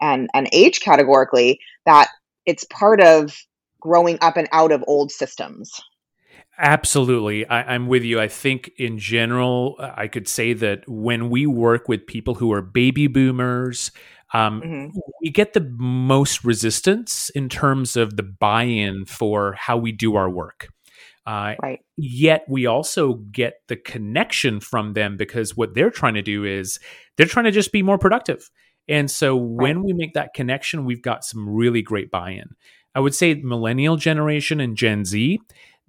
and, 0.00 0.28
and 0.32 0.48
age 0.52 0.80
categorically 0.80 1.58
that 1.86 2.08
it's 2.46 2.64
part 2.64 3.00
of 3.00 3.34
growing 3.80 4.18
up 4.20 4.36
and 4.36 4.48
out 4.52 4.72
of 4.72 4.84
old 4.86 5.10
systems. 5.10 5.72
Absolutely. 6.62 7.46
I, 7.48 7.74
am 7.74 7.86
with 7.86 8.04
you. 8.04 8.20
I 8.20 8.28
think 8.28 8.70
in 8.76 8.98
general, 8.98 9.76
I 9.80 10.08
could 10.08 10.28
say 10.28 10.52
that 10.52 10.86
when 10.86 11.30
we 11.30 11.46
work 11.46 11.88
with 11.88 12.06
people 12.06 12.34
who 12.34 12.52
are 12.52 12.60
baby 12.60 13.06
boomers, 13.06 13.90
um, 14.34 14.60
mm-hmm. 14.60 14.98
we 15.22 15.30
get 15.30 15.54
the 15.54 15.66
most 15.78 16.44
resistance 16.44 17.30
in 17.30 17.48
terms 17.48 17.96
of 17.96 18.16
the 18.16 18.22
buy 18.22 18.64
in 18.64 19.06
for 19.06 19.54
how 19.54 19.78
we 19.78 19.90
do 19.90 20.16
our 20.16 20.28
work. 20.28 20.68
Uh, 21.26 21.54
right. 21.62 21.80
Yet 21.96 22.44
we 22.46 22.66
also 22.66 23.14
get 23.32 23.54
the 23.68 23.76
connection 23.76 24.60
from 24.60 24.92
them 24.92 25.16
because 25.16 25.56
what 25.56 25.74
they're 25.74 25.90
trying 25.90 26.14
to 26.14 26.22
do 26.22 26.44
is 26.44 26.78
they're 27.16 27.26
trying 27.26 27.46
to 27.46 27.50
just 27.50 27.72
be 27.72 27.82
more 27.82 27.98
productive. 27.98 28.50
And 28.86 29.10
so 29.10 29.34
when 29.34 29.82
we 29.82 29.92
make 29.94 30.12
that 30.14 30.34
connection, 30.34 30.84
we've 30.84 31.02
got 31.02 31.24
some 31.24 31.48
really 31.48 31.80
great 31.80 32.10
buy 32.10 32.32
in. 32.32 32.50
I 32.94 33.00
would 33.00 33.14
say 33.14 33.34
millennial 33.34 33.96
generation 33.96 34.60
and 34.60 34.76
Gen 34.76 35.04
Z, 35.04 35.38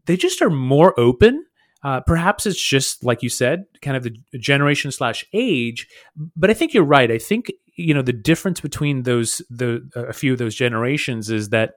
they 0.05 0.17
just 0.17 0.41
are 0.41 0.49
more 0.49 0.99
open. 0.99 1.45
Uh, 1.83 1.99
perhaps 2.01 2.45
it's 2.45 2.61
just 2.61 3.03
like 3.03 3.23
you 3.23 3.29
said, 3.29 3.65
kind 3.81 3.97
of 3.97 4.03
the 4.03 4.15
generation 4.37 4.91
slash 4.91 5.25
age. 5.33 5.87
But 6.35 6.49
I 6.49 6.53
think 6.53 6.73
you're 6.73 6.83
right. 6.83 7.09
I 7.11 7.17
think 7.17 7.51
you 7.75 7.93
know 7.93 8.01
the 8.01 8.13
difference 8.13 8.59
between 8.59 9.03
those 9.03 9.41
the 9.49 9.81
a 9.95 10.13
few 10.13 10.33
of 10.33 10.39
those 10.39 10.55
generations 10.55 11.29
is 11.29 11.49
that 11.49 11.75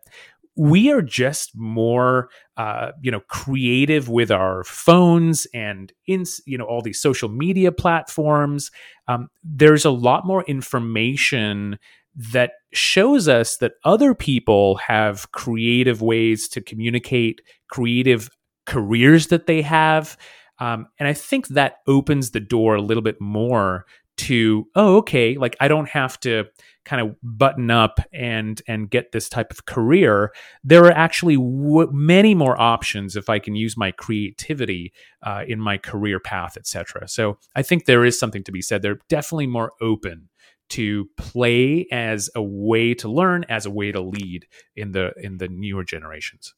we 0.56 0.90
are 0.92 1.02
just 1.02 1.56
more 1.56 2.28
uh, 2.56 2.92
you 3.00 3.10
know 3.10 3.20
creative 3.28 4.08
with 4.08 4.30
our 4.30 4.64
phones 4.64 5.46
and 5.54 5.92
in 6.06 6.24
you 6.46 6.58
know 6.58 6.64
all 6.64 6.82
these 6.82 7.00
social 7.00 7.28
media 7.28 7.72
platforms 7.72 8.70
um, 9.08 9.28
there's 9.42 9.84
a 9.84 9.90
lot 9.90 10.26
more 10.26 10.44
information 10.44 11.78
that 12.16 12.52
shows 12.72 13.28
us 13.28 13.56
that 13.58 13.72
other 13.84 14.14
people 14.14 14.76
have 14.76 15.30
creative 15.32 16.02
ways 16.02 16.48
to 16.48 16.60
communicate, 16.60 17.40
creative 17.68 18.30
careers 18.66 19.28
that 19.28 19.46
they 19.46 19.62
have. 19.62 20.16
Um, 20.58 20.86
and 20.98 21.08
I 21.08 21.12
think 21.12 21.48
that 21.48 21.78
opens 21.86 22.30
the 22.30 22.40
door 22.40 22.76
a 22.76 22.82
little 22.82 23.02
bit 23.02 23.20
more 23.20 23.86
to, 24.16 24.68
oh, 24.76 24.96
okay, 24.98 25.36
like 25.36 25.56
I 25.60 25.66
don't 25.66 25.88
have 25.88 26.20
to 26.20 26.44
kind 26.84 27.02
of 27.02 27.16
button 27.22 27.70
up 27.70 27.98
and 28.12 28.60
and 28.68 28.90
get 28.90 29.10
this 29.12 29.28
type 29.28 29.50
of 29.50 29.64
career. 29.64 30.32
There 30.62 30.84
are 30.84 30.92
actually 30.92 31.36
w- 31.36 31.90
many 31.92 32.34
more 32.34 32.60
options 32.60 33.16
if 33.16 33.28
i 33.30 33.38
can 33.38 33.56
use 33.56 33.76
my 33.76 33.90
creativity 33.90 34.92
uh, 35.22 35.44
in 35.48 35.58
my 35.58 35.78
career 35.78 36.20
path 36.20 36.56
etc 36.56 37.08
so 37.08 37.38
i 37.56 37.62
think 37.62 37.86
there 37.86 38.04
is 38.04 38.18
something 38.18 38.44
to 38.44 38.52
be 38.52 38.62
said. 38.62 38.82
They're 38.82 39.00
definitely 39.08 39.46
more 39.46 39.72
open 39.80 40.28
to 40.70 41.08
play 41.16 41.86
as 41.92 42.30
a 42.34 42.42
way 42.42 42.94
to 42.94 43.08
learn 43.08 43.44
as 43.48 43.66
a 43.66 43.70
way 43.70 43.92
to 43.92 44.00
lead 44.00 44.46
in 44.74 44.92
the 44.92 45.12
in 45.16 45.38
the 45.38 45.48
newer 45.48 45.84
generations 45.84 46.54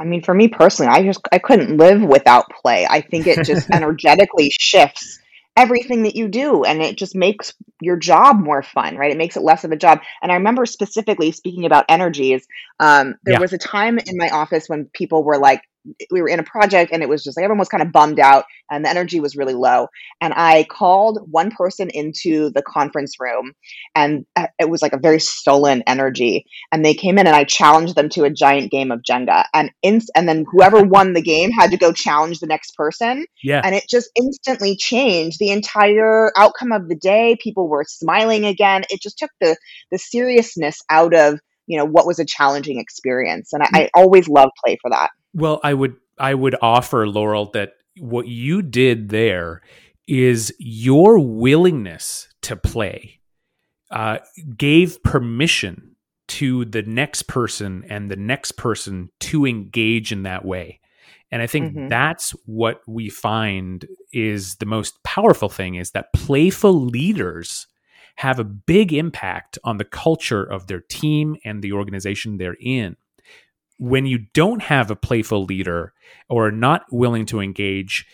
I 0.00 0.04
mean, 0.04 0.24
for 0.24 0.34
me 0.34 0.48
personally, 0.48 0.90
I 0.90 1.04
just 1.04 1.20
I 1.30 1.38
couldn't 1.38 1.76
live 1.76 2.02
without 2.02 2.46
play. 2.50 2.84
I 2.84 3.00
think 3.00 3.26
it 3.28 3.44
just 3.44 3.68
energetically 3.72 4.50
shifts 4.50 5.20
everything 5.56 6.02
that 6.02 6.16
you 6.16 6.28
do 6.28 6.64
and 6.64 6.82
it 6.82 6.96
just 6.96 7.14
makes 7.14 7.54
your 7.80 7.96
job 7.96 8.40
more 8.40 8.62
fun 8.62 8.96
right 8.96 9.12
it 9.12 9.16
makes 9.16 9.36
it 9.36 9.42
less 9.42 9.62
of 9.62 9.70
a 9.70 9.76
job 9.76 10.00
and 10.20 10.32
i 10.32 10.34
remember 10.34 10.66
specifically 10.66 11.30
speaking 11.30 11.64
about 11.64 11.84
energies 11.88 12.46
um, 12.80 13.14
there 13.22 13.34
Yeah. 13.34 13.38
was 13.38 13.52
a 13.52 13.58
time 13.58 13.98
in 13.98 14.16
my 14.16 14.28
office 14.30 14.68
when 14.68 14.90
people 14.92 15.22
were 15.22 15.38
like 15.38 15.62
we 16.10 16.22
were 16.22 16.28
in 16.28 16.40
a 16.40 16.44
project 16.44 16.92
and 16.92 17.02
it 17.02 17.08
was 17.08 17.22
just 17.22 17.36
like 17.36 17.44
everyone 17.44 17.58
was 17.58 17.68
kind 17.68 17.82
of 17.82 17.92
bummed 17.92 18.18
out 18.18 18.44
and 18.70 18.84
the 18.84 18.90
energy 18.90 19.20
was 19.20 19.36
really 19.36 19.54
low. 19.54 19.88
And 20.20 20.32
i 20.34 20.64
called 20.64 21.18
one 21.30 21.50
person 21.50 21.90
into 21.90 22.50
the 22.50 22.62
conference 22.62 23.16
room 23.20 23.52
and 23.94 24.24
uh, 24.36 24.46
it 24.58 24.70
was 24.70 24.82
like 24.82 24.92
a 24.92 24.98
very 24.98 25.20
stolen 25.20 25.82
energy. 25.86 26.46
And 26.72 26.84
they 26.84 26.94
came 26.94 27.18
in 27.18 27.26
and 27.26 27.36
i 27.36 27.44
challenged 27.44 27.94
them 27.94 28.08
to 28.10 28.24
a 28.24 28.30
giant 28.30 28.70
game 28.70 28.90
of 28.90 29.02
jenga. 29.02 29.44
And 29.52 29.70
inst- 29.82 30.10
and 30.14 30.28
then 30.28 30.44
whoever 30.50 30.82
won 30.94 31.12
the 31.12 31.22
game 31.22 31.50
had 31.50 31.70
to 31.70 31.76
go 31.76 31.92
challenge 31.92 32.40
the 32.40 32.46
next 32.46 32.76
person. 32.76 33.26
Yeah 33.42 33.60
and 33.64 33.74
it 33.74 33.84
just 33.88 34.10
instantly 34.16 34.76
changed. 34.76 35.38
The 35.38 35.50
entire 35.50 36.32
outcome 36.36 36.72
of 36.72 36.88
the 36.88 36.96
day 36.96 37.36
people 37.40 37.68
were 37.68 37.84
smiling 37.86 38.44
again. 38.44 38.84
It 38.90 39.00
just 39.00 39.18
took 39.18 39.30
the 39.40 39.56
the 39.90 39.98
seriousness 39.98 40.80
out 40.90 41.14
of 41.14 41.40
you 41.66 41.78
know 41.78 41.84
what 41.84 42.06
was 42.06 42.18
a 42.18 42.24
challenging 42.24 42.78
experience. 42.78 43.52
And 43.52 43.62
i, 43.62 43.68
I 43.74 43.90
always 43.94 44.28
love 44.28 44.50
play 44.64 44.78
for 44.80 44.90
that 44.90 45.10
Well, 45.34 45.60
I 45.62 45.74
would 45.74 45.96
I 46.18 46.34
would 46.34 46.54
offer 46.62 47.06
Laurel 47.08 47.50
that 47.52 47.72
what 47.98 48.28
you 48.28 48.62
did 48.62 49.08
there 49.08 49.62
is 50.06 50.54
your 50.58 51.18
willingness 51.18 52.28
to 52.42 52.56
play 52.56 53.20
uh, 53.90 54.18
gave 54.56 55.02
permission 55.02 55.96
to 56.26 56.64
the 56.64 56.82
next 56.82 57.24
person 57.24 57.84
and 57.88 58.10
the 58.10 58.16
next 58.16 58.52
person 58.52 59.10
to 59.20 59.46
engage 59.46 60.12
in 60.12 60.22
that 60.22 60.44
way. 60.44 60.80
And 61.30 61.42
I 61.42 61.46
think 61.46 61.74
Mhm. 61.74 61.88
that's 61.88 62.30
what 62.46 62.80
we 62.86 63.08
find 63.08 63.86
is 64.12 64.56
the 64.56 64.66
most 64.66 65.02
powerful 65.04 65.48
thing 65.48 65.74
is 65.74 65.90
that 65.92 66.12
playful 66.12 66.72
leaders 66.86 67.66
have 68.16 68.38
a 68.38 68.44
big 68.44 68.92
impact 68.92 69.58
on 69.64 69.78
the 69.78 69.84
culture 69.84 70.44
of 70.44 70.66
their 70.68 70.80
team 70.80 71.36
and 71.44 71.62
the 71.62 71.72
organization 71.72 72.36
they're 72.36 72.56
in 72.60 72.96
when 73.78 74.06
you 74.06 74.26
don't 74.34 74.62
have 74.62 74.90
a 74.90 74.96
playful 74.96 75.44
leader 75.44 75.92
or 76.28 76.50
not 76.50 76.82
willing 76.90 77.26
to 77.26 77.40
engage, 77.40 78.06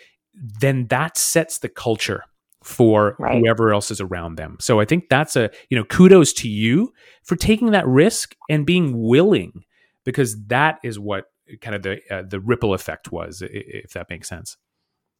then 0.61 0.87
that 0.89 1.17
sets 1.17 1.59
the 1.59 1.69
culture 1.69 2.25
for 2.63 3.17
Right. 3.19 3.39
whoever 3.39 3.73
else 3.73 3.91
is 3.91 4.01
around 4.01 4.37
them. 4.37 4.57
So 4.61 4.81
I 4.81 4.85
think 4.85 5.05
that's 5.09 5.37
a, 5.37 5.51
you 5.71 5.77
know, 5.79 5.85
kudos 5.85 6.33
to 6.35 6.49
you 6.49 6.93
for 7.25 7.37
taking 7.37 7.71
that 7.73 7.87
risk 7.87 8.35
and 8.51 8.67
being 8.67 9.01
willing 9.03 9.65
because 10.05 10.37
that 10.47 10.79
is 10.83 10.99
what 10.99 11.25
kind 11.61 11.75
of 11.75 11.83
the 11.83 12.01
uh, 12.11 12.23
the 12.23 12.39
ripple 12.41 12.75
effect 12.75 13.11
was 13.11 13.43
if 13.45 13.91
that 13.93 14.09
makes 14.09 14.29
sense. 14.29 14.57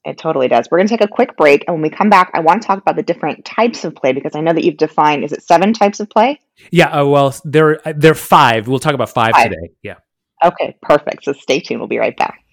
it 0.05 0.17
totally 0.17 0.47
does 0.49 0.69
we're 0.71 0.79
going 0.79 0.87
to 0.87 0.97
take 0.97 1.05
a 1.05 1.09
quick 1.13 1.37
break 1.37 1.65
and 1.67 1.75
when 1.75 1.83
we 1.83 1.91
come 1.91 2.09
back 2.09 2.31
i 2.35 2.41
want 2.41 2.63
to 2.63 2.67
talk 2.69 2.79
about 2.79 2.95
the 2.95 3.03
different 3.03 3.45
types 3.45 3.85
of 3.85 3.95
play 3.97 4.13
because 4.13 4.37
i 4.37 4.41
know 4.41 4.53
that 4.53 4.63
you've 4.65 4.77
defined 4.77 5.25
is 5.25 5.33
it 5.33 5.43
seven 5.43 5.73
types 5.73 5.99
of 5.99 6.09
play 6.09 6.39
Yeah, 6.71 6.89
uh, 7.01 7.05
well, 7.05 7.35
there 7.45 7.81
there 7.97 8.13
are 8.13 8.15
five. 8.15 8.69
We'll 8.69 8.79
talk 8.79 8.95
about 8.95 9.11
five, 9.11 9.33
Five. 9.33 9.51
today. 9.51 9.71
Yeah. 9.83 9.97
Okay 10.45 10.77
perfect 10.83 11.25
so 11.25 11.33
stay 11.33 11.61
tuned 11.61 11.81
we'll 11.81 11.89
be 11.89 11.99
right 11.99 12.17
back 12.17 12.45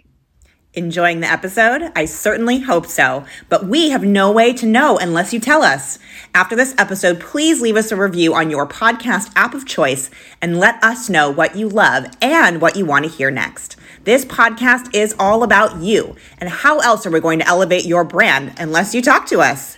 Enjoying 0.78 1.22
the 1.22 1.32
episode? 1.32 1.92
I 1.96 2.06
certainly 2.06 2.60
hope 2.60 2.86
so, 2.86 3.26
but 3.50 3.66
we 3.66 3.90
have 3.90 4.04
no 4.04 4.32
way 4.32 4.54
to 4.54 4.68
know 4.68 4.96
unless 5.00 5.34
you 5.34 5.40
tell 5.40 5.64
us. 5.64 5.98
After 6.36 6.56
this 6.56 6.76
episode, 6.78 7.20
please 7.20 7.62
leave 7.62 7.76
us 7.76 7.92
a 7.92 7.96
review 7.96 8.36
on 8.36 8.52
your 8.52 8.68
podcast 8.68 9.32
app 9.36 9.56
of 9.56 9.66
choice 9.66 10.12
and 10.40 10.60
let 10.60 10.84
us 10.84 11.10
know 11.10 11.32
what 11.32 11.56
you 11.56 11.68
love 11.68 12.06
and 12.22 12.62
what 12.62 12.76
you 12.76 12.86
want 12.86 13.06
to 13.06 13.12
hear 13.12 13.32
next. 13.32 13.76
This 14.04 14.24
podcast 14.24 14.94
is 14.94 15.16
all 15.18 15.42
about 15.42 15.82
you, 15.82 16.16
and 16.38 16.48
how 16.48 16.78
else 16.78 17.08
are 17.08 17.12
we 17.12 17.22
going 17.22 17.40
to 17.40 17.48
elevate 17.48 17.86
your 17.86 18.04
brand 18.04 18.54
unless 18.60 18.94
you 18.94 19.02
talk 19.02 19.26
to 19.28 19.40
us? 19.40 19.78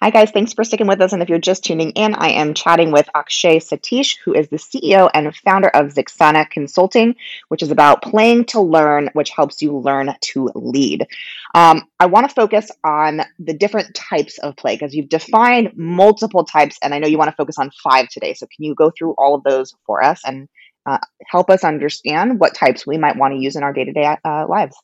Hi, 0.00 0.10
guys. 0.10 0.30
Thanks 0.30 0.52
for 0.52 0.62
sticking 0.62 0.86
with 0.86 1.00
us. 1.00 1.12
And 1.12 1.22
if 1.22 1.28
you're 1.28 1.40
just 1.40 1.64
tuning 1.64 1.90
in, 1.90 2.14
I 2.14 2.28
am 2.28 2.54
chatting 2.54 2.92
with 2.92 3.08
Akshay 3.16 3.58
Satish, 3.58 4.16
who 4.24 4.32
is 4.32 4.48
the 4.48 4.56
CEO 4.56 5.10
and 5.12 5.34
founder 5.34 5.66
of 5.66 5.92
Zixana 5.92 6.48
Consulting, 6.48 7.16
which 7.48 7.64
is 7.64 7.72
about 7.72 8.02
playing 8.02 8.44
to 8.44 8.60
learn, 8.60 9.10
which 9.14 9.30
helps 9.30 9.60
you 9.60 9.76
learn 9.76 10.14
to 10.20 10.52
lead. 10.54 11.04
Um, 11.52 11.82
I 11.98 12.06
want 12.06 12.28
to 12.28 12.34
focus 12.34 12.70
on 12.84 13.22
the 13.40 13.54
different 13.54 13.92
types 13.96 14.38
of 14.38 14.54
play 14.54 14.76
because 14.76 14.94
you've 14.94 15.08
defined 15.08 15.72
multiple 15.74 16.44
types, 16.44 16.78
and 16.80 16.94
I 16.94 17.00
know 17.00 17.08
you 17.08 17.18
want 17.18 17.30
to 17.30 17.36
focus 17.36 17.58
on 17.58 17.72
five 17.82 18.08
today. 18.08 18.34
So, 18.34 18.46
can 18.46 18.66
you 18.66 18.76
go 18.76 18.92
through 18.96 19.16
all 19.18 19.34
of 19.34 19.42
those 19.42 19.74
for 19.84 20.00
us 20.00 20.20
and 20.24 20.48
uh, 20.86 20.98
help 21.26 21.50
us 21.50 21.64
understand 21.64 22.38
what 22.38 22.54
types 22.54 22.86
we 22.86 22.98
might 22.98 23.16
want 23.16 23.34
to 23.34 23.40
use 23.40 23.56
in 23.56 23.64
our 23.64 23.72
day 23.72 23.82
to 23.82 23.92
day 23.92 24.14
lives? 24.24 24.76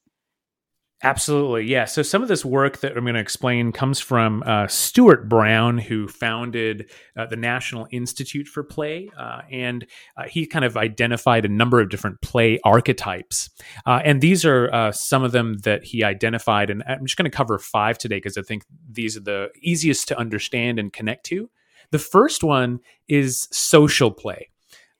Absolutely. 1.04 1.64
Yeah. 1.66 1.84
So 1.84 2.02
some 2.02 2.22
of 2.22 2.28
this 2.28 2.46
work 2.46 2.78
that 2.78 2.96
I'm 2.96 3.04
going 3.04 3.14
to 3.14 3.20
explain 3.20 3.72
comes 3.72 4.00
from 4.00 4.42
uh, 4.46 4.66
Stuart 4.68 5.28
Brown, 5.28 5.76
who 5.76 6.08
founded 6.08 6.90
uh, 7.14 7.26
the 7.26 7.36
National 7.36 7.86
Institute 7.90 8.48
for 8.48 8.62
Play. 8.62 9.10
Uh, 9.18 9.42
and 9.50 9.86
uh, 10.16 10.22
he 10.24 10.46
kind 10.46 10.64
of 10.64 10.78
identified 10.78 11.44
a 11.44 11.48
number 11.48 11.78
of 11.80 11.90
different 11.90 12.22
play 12.22 12.58
archetypes. 12.64 13.50
Uh, 13.84 14.00
and 14.02 14.22
these 14.22 14.46
are 14.46 14.72
uh, 14.72 14.92
some 14.92 15.22
of 15.22 15.32
them 15.32 15.58
that 15.58 15.84
he 15.84 16.02
identified. 16.02 16.70
And 16.70 16.82
I'm 16.88 17.04
just 17.04 17.18
going 17.18 17.30
to 17.30 17.36
cover 17.36 17.58
five 17.58 17.98
today 17.98 18.16
because 18.16 18.38
I 18.38 18.42
think 18.42 18.64
these 18.90 19.14
are 19.14 19.20
the 19.20 19.50
easiest 19.62 20.08
to 20.08 20.18
understand 20.18 20.78
and 20.78 20.90
connect 20.90 21.26
to. 21.26 21.50
The 21.90 21.98
first 21.98 22.42
one 22.42 22.80
is 23.08 23.46
social 23.52 24.10
play. 24.10 24.48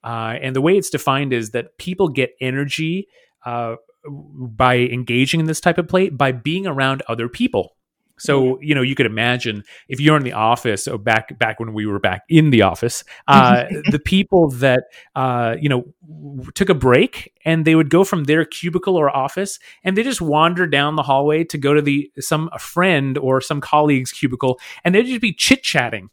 And 0.03 0.55
the 0.55 0.61
way 0.61 0.77
it's 0.77 0.91
defined 0.91 1.33
is 1.33 1.49
that 1.51 1.79
people 1.79 2.09
get 2.09 2.35
energy 2.39 3.07
uh, 3.45 3.75
by 4.09 4.77
engaging 4.77 5.39
in 5.39 5.45
this 5.45 5.61
type 5.61 5.77
of 5.77 5.87
play 5.87 6.09
by 6.09 6.31
being 6.31 6.67
around 6.67 7.03
other 7.07 7.29
people. 7.29 7.75
So 8.17 8.59
you 8.61 8.73
know 8.73 8.81
you 8.81 8.95
could 8.95 9.05
imagine 9.05 9.63
if 9.89 9.99
you're 9.99 10.15
in 10.15 10.23
the 10.23 10.33
office. 10.33 10.83
So 10.83 10.97
back 10.97 11.37
back 11.37 11.59
when 11.59 11.73
we 11.73 11.85
were 11.85 11.99
back 11.99 12.23
in 12.29 12.49
the 12.49 12.61
office, 12.61 13.03
uh, 13.27 13.65
the 13.91 13.99
people 13.99 14.49
that 14.51 14.83
uh, 15.15 15.55
you 15.59 15.67
know 15.67 15.83
w- 16.07 16.49
took 16.53 16.69
a 16.69 16.73
break 16.73 17.33
and 17.43 17.65
they 17.65 17.75
would 17.75 17.89
go 17.89 18.03
from 18.03 18.23
their 18.23 18.45
cubicle 18.45 18.95
or 18.95 19.15
office 19.15 19.59
and 19.83 19.97
they 19.97 20.03
just 20.03 20.21
wander 20.21 20.65
down 20.65 20.95
the 20.95 21.03
hallway 21.03 21.43
to 21.43 21.57
go 21.57 21.73
to 21.73 21.81
the 21.81 22.09
some 22.19 22.49
friend 22.57 23.17
or 23.17 23.41
some 23.41 23.59
colleague's 23.59 24.13
cubicle 24.13 24.59
and 24.83 24.95
they'd 24.95 25.07
just 25.07 25.21
be 25.21 25.33
chit 25.33 25.61
chatting. 25.61 26.09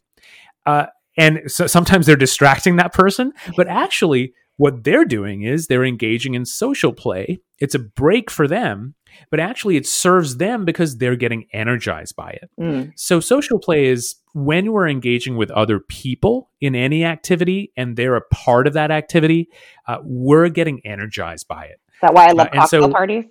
Uh, 0.65 0.87
and 1.15 1.41
so 1.47 1.67
sometimes 1.67 2.05
they're 2.05 2.15
distracting 2.15 2.77
that 2.77 2.91
person, 2.91 3.33
but 3.55 3.67
actually 3.67 4.33
what 4.57 4.83
they're 4.83 5.05
doing 5.05 5.43
is 5.43 5.67
they're 5.67 5.83
engaging 5.85 6.33
in 6.35 6.45
social 6.45 6.93
play. 6.93 7.39
It's 7.59 7.75
a 7.75 7.79
break 7.79 8.29
for 8.29 8.47
them, 8.47 8.93
but 9.31 9.39
actually 9.39 9.77
it 9.77 9.87
serves 9.87 10.37
them 10.37 10.63
because 10.65 10.97
they're 10.97 11.15
getting 11.15 11.45
energized 11.53 12.15
by 12.15 12.31
it. 12.31 12.49
Mm, 12.59 12.91
So, 12.95 13.19
social 13.19 13.59
play 13.59 13.85
is 13.85 14.15
when 14.33 14.71
we're 14.71 14.87
engaging 14.87 15.37
with 15.37 15.49
other 15.51 15.79
people 15.79 16.49
in 16.61 16.75
any 16.75 17.03
activity 17.03 17.71
and 17.77 17.95
they're 17.95 18.15
a 18.15 18.21
part 18.31 18.67
of 18.67 18.73
that 18.73 18.91
activity, 18.91 19.49
uh, 19.87 19.97
we're 20.03 20.49
getting 20.49 20.81
energized 20.85 21.47
by 21.47 21.65
it. 21.65 21.79
is 21.93 21.99
that 22.01 22.13
why 22.13 22.27
I 22.27 22.31
love 22.31 22.47
Uh, 22.47 22.59
cocktail 22.61 22.81
so- 22.83 22.89
parties? 22.91 23.25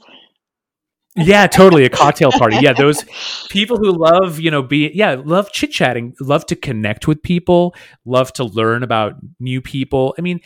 Yeah, 1.14 1.46
totally. 1.46 1.84
A 1.84 1.90
cocktail 2.02 2.32
party. 2.32 2.56
Yeah, 2.60 2.72
those 2.72 3.04
people 3.50 3.76
who 3.76 3.92
love, 3.92 4.40
you 4.40 4.50
know, 4.50 4.62
be 4.62 4.90
yeah, 4.94 5.20
love 5.22 5.52
chit 5.52 5.70
chatting, 5.70 6.14
love 6.20 6.46
to 6.46 6.56
connect 6.56 7.06
with 7.06 7.22
people, 7.22 7.74
love 8.06 8.32
to 8.34 8.44
learn 8.44 8.82
about 8.82 9.16
new 9.38 9.60
people. 9.60 10.14
I 10.18 10.22
mean, 10.22 10.40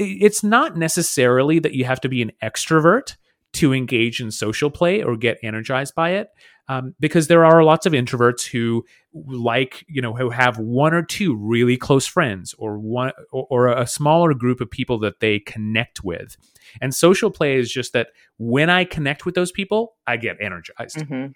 it's 0.00 0.42
not 0.42 0.76
necessarily 0.76 1.58
that 1.58 1.74
you 1.74 1.84
have 1.84 2.00
to 2.00 2.08
be 2.08 2.22
an 2.22 2.32
extrovert 2.42 3.16
to 3.52 3.74
engage 3.74 4.20
in 4.20 4.30
social 4.30 4.70
play 4.70 5.02
or 5.02 5.16
get 5.16 5.38
energized 5.42 5.94
by 5.94 6.10
it, 6.10 6.28
um, 6.68 6.94
because 7.00 7.26
there 7.26 7.44
are 7.44 7.64
lots 7.64 7.84
of 7.84 7.92
introverts 7.92 8.46
who 8.46 8.84
like, 9.12 9.84
you 9.88 10.00
know, 10.00 10.14
who 10.14 10.30
have 10.30 10.58
one 10.58 10.94
or 10.94 11.02
two 11.02 11.34
really 11.34 11.76
close 11.76 12.06
friends 12.06 12.54
or 12.58 12.78
one 12.78 13.10
or, 13.32 13.46
or 13.50 13.68
a 13.68 13.86
smaller 13.86 14.34
group 14.34 14.60
of 14.60 14.70
people 14.70 14.98
that 15.00 15.18
they 15.18 15.40
connect 15.40 16.04
with. 16.04 16.36
And 16.80 16.94
social 16.94 17.30
play 17.30 17.56
is 17.56 17.72
just 17.72 17.92
that 17.92 18.08
when 18.38 18.70
I 18.70 18.84
connect 18.84 19.26
with 19.26 19.34
those 19.34 19.50
people, 19.50 19.96
I 20.06 20.16
get 20.16 20.36
energized. 20.40 21.02
hmm 21.02 21.26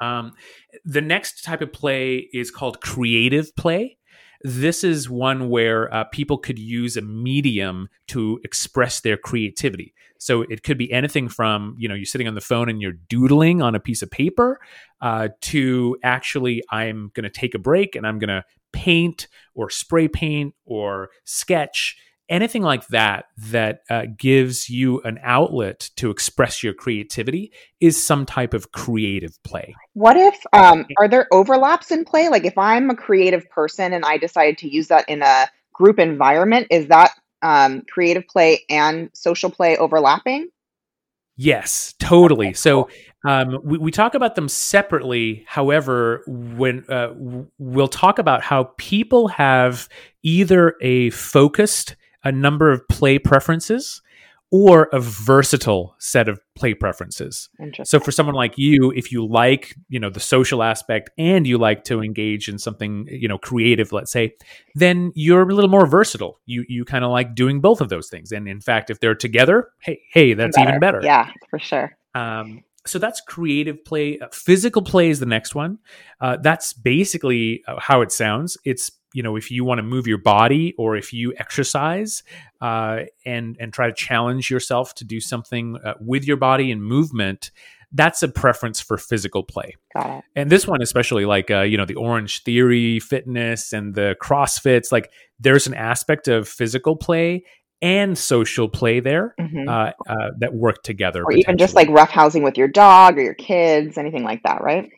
Um, 0.00 0.32
the 0.84 1.00
next 1.00 1.42
type 1.44 1.60
of 1.60 1.72
play 1.72 2.28
is 2.32 2.50
called 2.50 2.80
creative 2.80 3.54
play. 3.56 3.96
This 4.44 4.84
is 4.84 5.08
one 5.08 5.48
where 5.48 5.92
uh, 5.92 6.04
people 6.04 6.36
could 6.36 6.58
use 6.58 6.98
a 6.98 7.02
medium 7.02 7.88
to 8.08 8.38
express 8.44 9.00
their 9.00 9.16
creativity. 9.16 9.94
So 10.18 10.42
it 10.42 10.62
could 10.62 10.76
be 10.76 10.92
anything 10.92 11.28
from 11.28 11.74
you 11.78 11.88
know 11.88 11.94
you're 11.94 12.04
sitting 12.04 12.28
on 12.28 12.34
the 12.34 12.40
phone 12.40 12.68
and 12.68 12.80
you're 12.80 12.92
doodling 12.92 13.62
on 13.62 13.74
a 13.74 13.80
piece 13.80 14.02
of 14.02 14.10
paper 14.10 14.60
uh, 15.00 15.28
to 15.42 15.96
actually 16.04 16.62
I'm 16.70 17.10
going 17.14 17.24
to 17.24 17.30
take 17.30 17.54
a 17.54 17.58
break 17.58 17.96
and 17.96 18.06
I'm 18.06 18.18
going 18.18 18.28
to 18.28 18.44
paint 18.72 19.28
or 19.54 19.70
spray 19.70 20.08
paint 20.08 20.54
or 20.66 21.08
sketch 21.24 21.96
anything 22.28 22.62
like 22.62 22.86
that 22.88 23.26
that 23.36 23.82
uh, 23.90 24.02
gives 24.16 24.70
you 24.70 25.00
an 25.02 25.18
outlet 25.22 25.90
to 25.96 26.10
express 26.10 26.62
your 26.62 26.74
creativity 26.74 27.52
is 27.80 28.02
some 28.02 28.24
type 28.26 28.54
of 28.54 28.72
creative 28.72 29.42
play. 29.42 29.74
What 29.92 30.16
if 30.16 30.36
um, 30.52 30.86
are 30.98 31.08
there 31.08 31.26
overlaps 31.32 31.90
in 31.90 32.04
play? 32.04 32.28
Like 32.28 32.44
if 32.44 32.56
I'm 32.56 32.90
a 32.90 32.96
creative 32.96 33.48
person 33.50 33.92
and 33.92 34.04
I 34.04 34.18
decided 34.18 34.58
to 34.58 34.68
use 34.68 34.88
that 34.88 35.08
in 35.08 35.22
a 35.22 35.46
group 35.72 35.98
environment, 35.98 36.68
is 36.70 36.88
that 36.88 37.12
um, 37.42 37.82
creative 37.90 38.26
play 38.26 38.64
and 38.70 39.10
social 39.12 39.50
play 39.50 39.76
overlapping? 39.76 40.48
Yes, 41.36 41.94
totally. 41.98 42.48
Okay, 42.48 42.54
so 42.54 42.88
um, 43.26 43.58
we, 43.64 43.78
we, 43.78 43.90
talk 43.90 44.14
about 44.14 44.36
them 44.36 44.48
separately. 44.48 45.44
However, 45.48 46.22
when 46.26 46.84
uh, 46.88 47.12
we'll 47.58 47.88
talk 47.88 48.20
about 48.20 48.42
how 48.42 48.70
people 48.76 49.28
have 49.28 49.88
either 50.22 50.76
a 50.80 51.10
focused 51.10 51.96
a 52.24 52.32
number 52.32 52.70
of 52.70 52.86
play 52.88 53.18
preferences 53.18 54.02
or 54.50 54.88
a 54.92 55.00
versatile 55.00 55.96
set 55.98 56.28
of 56.28 56.38
play 56.54 56.74
preferences. 56.74 57.48
So 57.82 57.98
for 57.98 58.12
someone 58.12 58.36
like 58.36 58.56
you, 58.56 58.92
if 58.92 59.10
you 59.10 59.26
like, 59.26 59.74
you 59.88 59.98
know, 59.98 60.10
the 60.10 60.20
social 60.20 60.62
aspect 60.62 61.10
and 61.18 61.44
you 61.44 61.58
like 61.58 61.82
to 61.84 62.00
engage 62.00 62.48
in 62.48 62.58
something, 62.58 63.08
you 63.10 63.26
know, 63.26 63.36
creative, 63.36 63.90
let's 63.90 64.12
say, 64.12 64.34
then 64.76 65.10
you're 65.16 65.42
a 65.42 65.52
little 65.52 65.70
more 65.70 65.86
versatile. 65.86 66.40
You 66.46 66.64
you 66.68 66.84
kind 66.84 67.04
of 67.04 67.10
like 67.10 67.34
doing 67.34 67.60
both 67.60 67.80
of 67.80 67.88
those 67.88 68.08
things. 68.08 68.30
And 68.30 68.46
in 68.46 68.60
fact, 68.60 68.90
if 68.90 69.00
they're 69.00 69.16
together, 69.16 69.70
hey, 69.80 70.00
hey, 70.12 70.34
that's 70.34 70.56
better. 70.56 70.68
even 70.68 70.80
better. 70.80 71.00
Yeah, 71.02 71.30
for 71.50 71.58
sure. 71.58 71.96
Um, 72.14 72.62
so 72.86 72.98
that's 73.00 73.20
creative 73.22 73.84
play. 73.84 74.20
Physical 74.30 74.82
play 74.82 75.10
is 75.10 75.18
the 75.18 75.26
next 75.26 75.54
one. 75.54 75.78
Uh, 76.20 76.36
that's 76.40 76.74
basically 76.74 77.64
uh, 77.66 77.80
how 77.80 78.02
it 78.02 78.12
sounds. 78.12 78.56
It's 78.64 78.90
you 79.14 79.22
know 79.22 79.36
if 79.36 79.50
you 79.50 79.64
want 79.64 79.78
to 79.78 79.82
move 79.82 80.06
your 80.06 80.18
body 80.18 80.74
or 80.76 80.96
if 80.96 81.12
you 81.14 81.32
exercise 81.38 82.22
uh, 82.60 83.00
and 83.24 83.56
and 83.58 83.72
try 83.72 83.86
to 83.86 83.94
challenge 83.94 84.50
yourself 84.50 84.94
to 84.96 85.04
do 85.04 85.20
something 85.20 85.78
uh, 85.82 85.94
with 86.00 86.26
your 86.26 86.36
body 86.36 86.70
and 86.70 86.84
movement 86.84 87.50
that's 87.96 88.24
a 88.24 88.28
preference 88.28 88.80
for 88.80 88.98
physical 88.98 89.44
play. 89.44 89.76
And 90.34 90.50
this 90.50 90.66
one 90.66 90.82
especially 90.82 91.24
like 91.24 91.50
uh, 91.50 91.60
you 91.62 91.78
know 91.78 91.86
the 91.86 91.94
Orangetheory 91.94 93.00
Fitness 93.00 93.72
and 93.72 93.94
the 93.94 94.16
crossfits 94.20 94.92
like 94.92 95.10
there's 95.38 95.66
an 95.66 95.74
aspect 95.74 96.28
of 96.28 96.48
physical 96.48 96.96
play 96.96 97.44
and 97.80 98.16
social 98.16 98.68
play 98.68 99.00
there 99.00 99.34
mm-hmm. 99.38 99.68
uh, 99.68 99.90
uh, 100.08 100.30
that 100.38 100.54
work 100.54 100.82
together 100.82 101.22
or 101.22 101.32
even 101.32 101.58
just 101.58 101.74
like 101.74 101.88
rough 101.88 102.10
housing 102.10 102.42
with 102.42 102.56
your 102.56 102.68
dog 102.68 103.18
or 103.18 103.22
your 103.22 103.34
kids 103.34 103.98
anything 103.98 104.24
like 104.24 104.42
that 104.42 104.62
right 104.62 104.90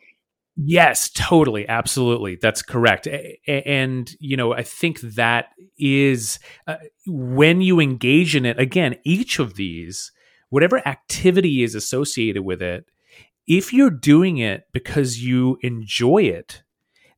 Yes, 0.59 1.09
totally. 1.13 1.67
Absolutely. 1.67 2.35
That's 2.41 2.63
correct. 2.63 3.07
And, 3.47 4.11
you 4.19 4.35
know, 4.35 4.53
I 4.53 4.63
think 4.63 4.99
that 5.01 5.49
is 5.77 6.39
uh, 6.65 6.77
when 7.05 7.61
you 7.61 7.79
engage 7.79 8.35
in 8.35 8.43
it, 8.45 8.59
again, 8.59 8.95
each 9.03 9.37
of 9.37 9.53
these, 9.53 10.11
whatever 10.49 10.85
activity 10.87 11.61
is 11.61 11.75
associated 11.75 12.41
with 12.43 12.61
it, 12.63 12.85
if 13.45 13.71
you're 13.71 13.91
doing 13.91 14.39
it 14.39 14.63
because 14.73 15.19
you 15.23 15.59
enjoy 15.61 16.23
it, 16.23 16.63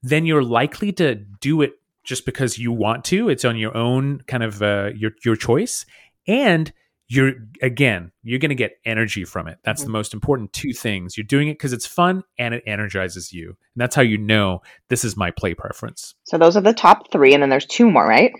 then 0.03 0.25
you're 0.25 0.43
likely 0.43 0.91
to 0.93 1.15
do 1.15 1.61
it 1.61 1.73
just 2.03 2.25
because 2.25 2.57
you 2.59 2.71
want 2.73 3.05
to. 3.05 3.29
It's 3.29 3.45
on 3.45 3.57
your 3.57 3.75
own 3.75 4.21
kind 4.27 4.43
of 4.43 4.61
uh, 4.61 4.91
your 4.95 5.11
your 5.25 5.35
choice, 5.35 5.85
and 6.27 6.71
you're 7.09 7.33
again 7.63 8.11
you're 8.21 8.39
going 8.39 8.49
to 8.49 8.55
get 8.55 8.77
energy 8.85 9.25
from 9.25 9.47
it. 9.47 9.57
That's 9.63 9.81
mm-hmm. 9.81 9.91
the 9.91 9.97
most 9.97 10.13
important 10.13 10.53
two 10.53 10.71
things. 10.71 11.17
You're 11.17 11.25
doing 11.25 11.49
it 11.49 11.53
because 11.53 11.73
it's 11.73 11.85
fun 11.85 12.23
and 12.37 12.53
it 12.53 12.63
energizes 12.65 13.33
you. 13.33 13.47
And 13.47 13.57
that's 13.77 13.95
how 13.95 14.03
you 14.03 14.17
know 14.17 14.61
this 14.89 15.03
is 15.03 15.17
my 15.17 15.31
play 15.31 15.53
preference. 15.53 16.15
So 16.23 16.37
those 16.37 16.55
are 16.55 16.61
the 16.61 16.73
top 16.73 17.11
three 17.11 17.33
and 17.33 17.41
then 17.41 17.49
there's 17.49 17.65
two 17.65 17.89
more 17.89 18.07
right? 18.07 18.31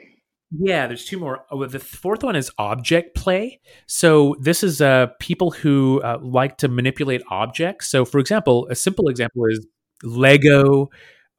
Yeah 0.51 0.87
there's 0.87 1.05
two 1.05 1.19
more. 1.19 1.45
Oh, 1.51 1.65
the 1.65 1.79
fourth 1.79 2.23
one 2.23 2.35
is 2.35 2.51
object 2.59 3.15
play. 3.15 3.59
So 3.87 4.35
this 4.39 4.63
is 4.63 4.81
uh, 4.81 5.07
people 5.19 5.51
who 5.51 6.01
uh, 6.03 6.19
like 6.21 6.57
to 6.59 6.67
manipulate 6.67 7.23
objects. 7.31 7.89
So 7.89 8.05
for 8.05 8.19
example 8.19 8.67
a 8.69 8.75
simple 8.75 9.09
example 9.09 9.45
is 9.49 9.65
lego 10.03 10.89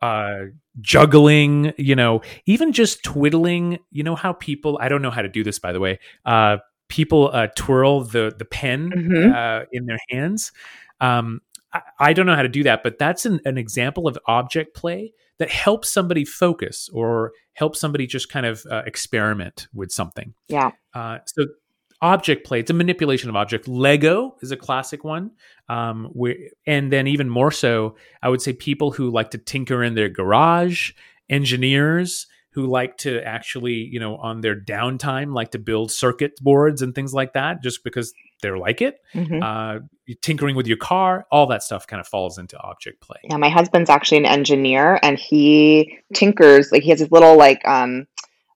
uh, 0.03 0.47
juggling, 0.81 1.73
you 1.77 1.95
know, 1.95 2.23
even 2.47 2.73
just 2.73 3.03
twiddling. 3.03 3.79
You 3.91 4.03
know 4.03 4.17
how 4.17 4.33
people, 4.33 4.79
I 4.81 4.89
don't 4.89 5.03
know 5.03 5.11
how 5.11 5.23
to 5.23 5.29
do 5.29 5.45
this, 5.45 5.59
by 5.59 5.73
the 5.73 5.81
way. 5.81 5.99
Uh, 6.25 6.59
people 6.91 7.31
uh, 7.33 7.47
twirl 7.57 8.03
the 8.03 8.35
the 8.37 8.45
pen 8.45 8.91
mm-hmm. 8.91 9.33
uh, 9.33 9.65
in 9.73 9.87
their 9.87 9.99
hands. 10.11 10.53
Um, 11.01 11.41
I, 11.73 11.81
I, 11.99 12.13
don't 12.13 12.27
know 12.27 12.37
how 12.37 12.43
to 12.43 12.49
do 12.49 12.63
that, 12.65 12.83
but 12.83 12.99
that's 12.99 13.25
an, 13.25 13.41
an, 13.47 13.57
example 13.57 14.07
of 14.07 14.19
object 14.27 14.75
play 14.75 15.15
that 15.39 15.49
helps 15.49 15.89
somebody 15.91 16.27
focus 16.27 16.91
or 16.93 17.33
helps 17.55 17.81
somebody 17.81 18.07
just 18.07 18.29
kind 18.29 18.45
of 18.45 18.67
uh, 18.71 18.83
experiment 18.85 19.69
with 19.73 19.91
something. 19.91 20.35
Yeah. 20.49 20.73
Uh, 20.93 21.19
so 21.25 21.47
object 22.03 22.47
play 22.47 22.61
it's 22.61 22.71
a 22.71 22.75
manipulation 22.75 23.29
of 23.29 23.37
object 23.37 23.69
lego 23.69 24.35
is 24.41 24.51
a 24.51 24.57
classic 24.57 25.05
one 25.05 25.31
um, 25.69 26.07
where, 26.15 26.35
and 26.67 26.91
then 26.91 27.07
even 27.07 27.29
more 27.29 27.51
so 27.51 27.95
i 28.23 28.29
would 28.31 28.41
say 28.41 28.55
people 28.55 28.91
who 28.91 29.11
like 29.11 29.31
to 29.31 29.37
tinker 29.37 29.85
in 29.85 29.95
their 29.95 30.09
garage 30.09 30.93
engineers 31.29 32.27
who 32.53 32.67
like 32.67 32.97
to 32.99 33.23
actually, 33.23 33.75
you 33.75 34.01
know, 34.01 34.17
on 34.17 34.41
their 34.41 34.57
downtime, 34.57 35.33
like 35.33 35.53
to 35.53 35.59
build 35.59 35.91
circuit 35.93 36.33
boards 36.41 36.83
and 36.83 36.95
things 36.95 37.15
like 37.15 37.35
that, 37.35 37.63
just 37.63 37.85
because 37.85 38.13
they're 38.43 38.59
like 38.59 38.83
it. 38.83 38.99
Mm-hmm. 39.15 39.43
Uh, 39.43 40.15
tinkering 40.21 40.57
with 40.57 40.67
your 40.67 40.77
car, 40.77 41.27
all 41.31 41.47
that 41.47 41.63
stuff 41.63 41.87
kind 41.87 42.01
of 42.01 42.09
falls 42.09 42.39
into 42.39 42.59
object 42.59 43.01
play. 43.01 43.19
Yeah, 43.25 43.37
my 43.37 43.51
husband's 43.51 43.89
actually 43.89 44.19
an 44.19 44.27
engineer, 44.27 44.99
and 45.03 45.19
he 45.19 45.99
tinkers. 46.13 46.73
Like 46.73 46.83
he 46.83 46.91
has 46.91 46.99
his 46.99 47.13
little 47.13 47.37
like, 47.37 47.67
um, 47.67 48.07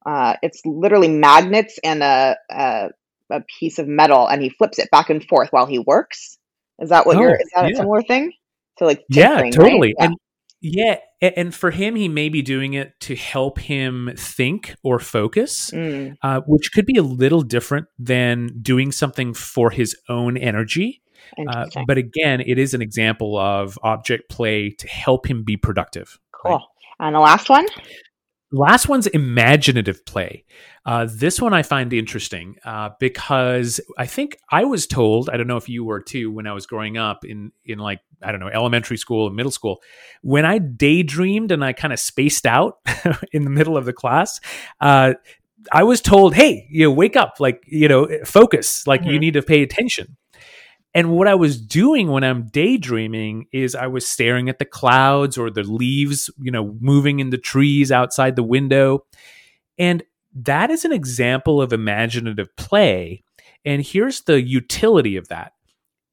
uh, 0.05 0.35
it's 0.43 0.61
literally 0.65 1.09
magnets 1.09 1.79
and 1.85 2.03
a, 2.03 2.37
a, 2.51 2.89
a 3.31 3.41
piece 3.61 3.79
of 3.79 3.87
metal, 3.87 4.27
and 4.27 4.43
he 4.43 4.51
flips 4.51 4.79
it 4.81 4.91
back 4.91 5.09
and 5.09 5.25
forth 5.25 5.51
while 5.51 5.67
he 5.67 5.79
works. 5.79 6.37
Is 6.81 6.89
that 6.89 7.07
what 7.07 7.17
oh, 7.17 7.21
you're? 7.21 7.37
Is 7.37 7.51
that 7.55 7.67
yeah. 7.67 7.73
a 7.75 7.77
similar 7.77 8.03
thing? 8.03 8.33
So 8.79 8.87
like, 8.87 9.05
yeah, 9.09 9.49
totally. 9.51 9.79
Right? 9.79 9.95
Yeah. 9.99 10.05
And 10.07 10.17
yeah, 10.67 10.97
and 11.21 11.55
for 11.55 11.71
him, 11.71 11.95
he 11.95 12.09
may 12.09 12.31
be 12.31 12.41
doing 12.41 12.73
it 12.73 12.99
to 13.01 13.15
help 13.15 13.59
him 13.59 14.11
think 14.17 14.75
or 14.83 14.99
focus, 14.99 15.71
mm. 15.71 16.17
uh, 16.23 16.41
which 16.47 16.73
could 16.73 16.87
be 16.87 16.97
a 16.97 17.03
little 17.03 17.43
different 17.43 17.87
than 17.99 18.49
doing 18.63 18.91
something 18.91 19.35
for 19.35 19.71
his 19.71 19.95
own 20.09 20.39
energy. 20.39 21.03
Uh, 21.51 21.67
but 21.87 21.99
again, 21.99 22.41
it 22.41 22.59
is 22.59 22.73
an 22.73 22.81
example 22.81 23.37
of 23.39 23.79
object 23.83 24.31
play 24.31 24.71
to 24.71 24.89
help 24.89 25.27
him 25.27 25.43
be 25.43 25.59
productive. 25.59 26.19
Cool. 26.33 26.53
Right? 26.53 26.61
And 27.01 27.15
the 27.15 27.21
last 27.21 27.51
one? 27.51 27.67
Last 28.55 28.89
one's 28.89 29.09
imaginative 29.09 30.07
play. 30.07 30.45
Uh, 30.87 31.09
this 31.11 31.41
one 31.41 31.53
I 31.53 31.65
find 31.65 31.93
interesting 31.93 32.57
uh, 32.65 32.91
because 33.01 33.81
I 33.99 34.07
think 34.07 34.39
I 34.49 34.65
was 34.65 34.87
told, 34.87 35.29
I 35.29 35.37
don't 35.37 35.49
know 35.49 35.57
if 35.57 35.69
you 35.69 35.83
were 35.83 36.01
too, 36.01 36.31
when 36.31 36.47
I 36.47 36.53
was 36.53 36.65
growing 36.65 36.97
up 36.97 37.25
in, 37.25 37.51
in 37.65 37.79
like, 37.79 38.01
I 38.23 38.31
don't 38.31 38.41
know, 38.41 38.49
elementary 38.49 38.97
school 38.97 39.27
and 39.27 39.35
middle 39.35 39.51
school, 39.51 39.83
when 40.23 40.45
I 40.45 40.59
daydreamed 40.59 41.51
and 41.51 41.65
I 41.65 41.73
kind 41.73 41.93
of 41.93 41.99
spaced 41.99 42.47
out 42.47 42.79
in 43.33 43.43
the 43.43 43.51
middle 43.51 43.77
of 43.77 43.87
the 43.87 43.93
class, 43.93 44.39
uh, 44.81 45.15
I 45.73 45.83
was 45.83 46.01
told, 46.01 46.35
hey, 46.35 46.69
you 46.71 46.85
know, 46.85 46.93
wake 46.93 47.17
up, 47.17 47.41
like, 47.41 47.65
you 47.67 47.89
know, 47.89 48.07
focus, 48.25 48.87
like 48.87 49.01
mm-hmm. 49.01 49.11
you 49.11 49.19
need 49.19 49.35
to 49.35 49.43
pay 49.43 49.63
attention. 49.63 50.17
And 50.95 51.11
what 51.11 51.27
I 51.27 51.35
was 51.35 51.61
doing 51.61 52.09
when 52.09 52.23
I'm 52.23 52.47
daydreaming 52.47 53.47
is 53.53 53.75
I 53.75 53.89
was 53.89 54.07
staring 54.07 54.49
at 54.49 54.61
the 54.61 54.65
clouds 54.65 55.37
or 55.37 55.51
the 55.51 55.65
leaves, 55.65 56.31
you 56.41 56.53
know, 56.53 56.77
moving 56.81 57.19
in 57.19 57.31
the 57.31 57.39
trees 57.39 57.91
outside 57.91 58.37
the 58.37 58.45
window. 58.45 59.05
And 59.77 60.05
that 60.35 60.71
is 60.71 60.85
an 60.85 60.93
example 60.93 61.61
of 61.61 61.73
imaginative 61.73 62.55
play. 62.57 63.25
And 63.65 63.83
here's 63.83 64.23
the 64.23 64.41
utility 64.41 65.17
of 65.17 65.29
that. 65.29 65.53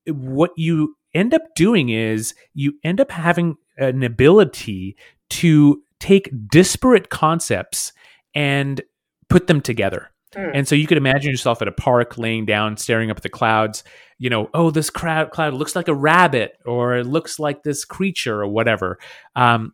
What 0.08 0.52
you 0.58 0.96
end 1.13 1.34
up 1.34 1.44
doing 1.56 1.89
is 1.89 2.34
you 2.54 2.74
end 2.84 3.00
up 3.00 3.12
having 3.12 3.58
an 3.78 4.04
ability 4.04 4.96
to 5.30 5.84
take 6.00 6.32
disparate 6.50 7.10
concepts 7.10 7.94
and 8.34 8.82
put 9.30 9.48
them 9.48 9.62
together. 9.62 10.11
Mm. 10.36 10.52
And 10.54 10.67
so 10.67 10.76
you 10.76 10.88
could 10.88 10.98
imagine 10.98 11.32
yourself 11.32 11.62
at 11.62 11.67
a 11.67 11.74
park 11.74 12.17
laying 12.17 12.46
down, 12.46 12.78
staring 12.78 13.12
up 13.12 13.17
at 13.17 13.24
the 13.24 13.30
clouds. 13.30 13.84
You 14.17 14.30
know, 14.30 14.50
oh, 14.54 14.72
this 14.72 14.89
cloud, 14.89 15.32
cloud 15.32 15.54
looks 15.54 15.76
like 15.76 15.88
a 15.88 15.96
rabbit, 15.96 16.58
or 16.65 16.96
it 16.96 17.06
looks 17.06 17.39
like 17.39 17.63
this 17.63 17.86
creature, 17.86 18.41
or 18.41 18.48
whatever. 18.48 19.00
Um, 19.36 19.74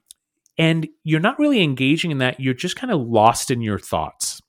and 0.57 0.87
you're 1.03 1.19
not 1.19 1.37
really 1.37 1.61
engaging 1.61 2.11
in 2.11 2.17
that. 2.19 2.39
You're 2.39 2.53
just 2.53 2.75
kind 2.75 2.91
of 2.91 3.01
lost 3.01 3.51
in 3.51 3.61
your 3.61 3.77
thoughts. 3.77 4.41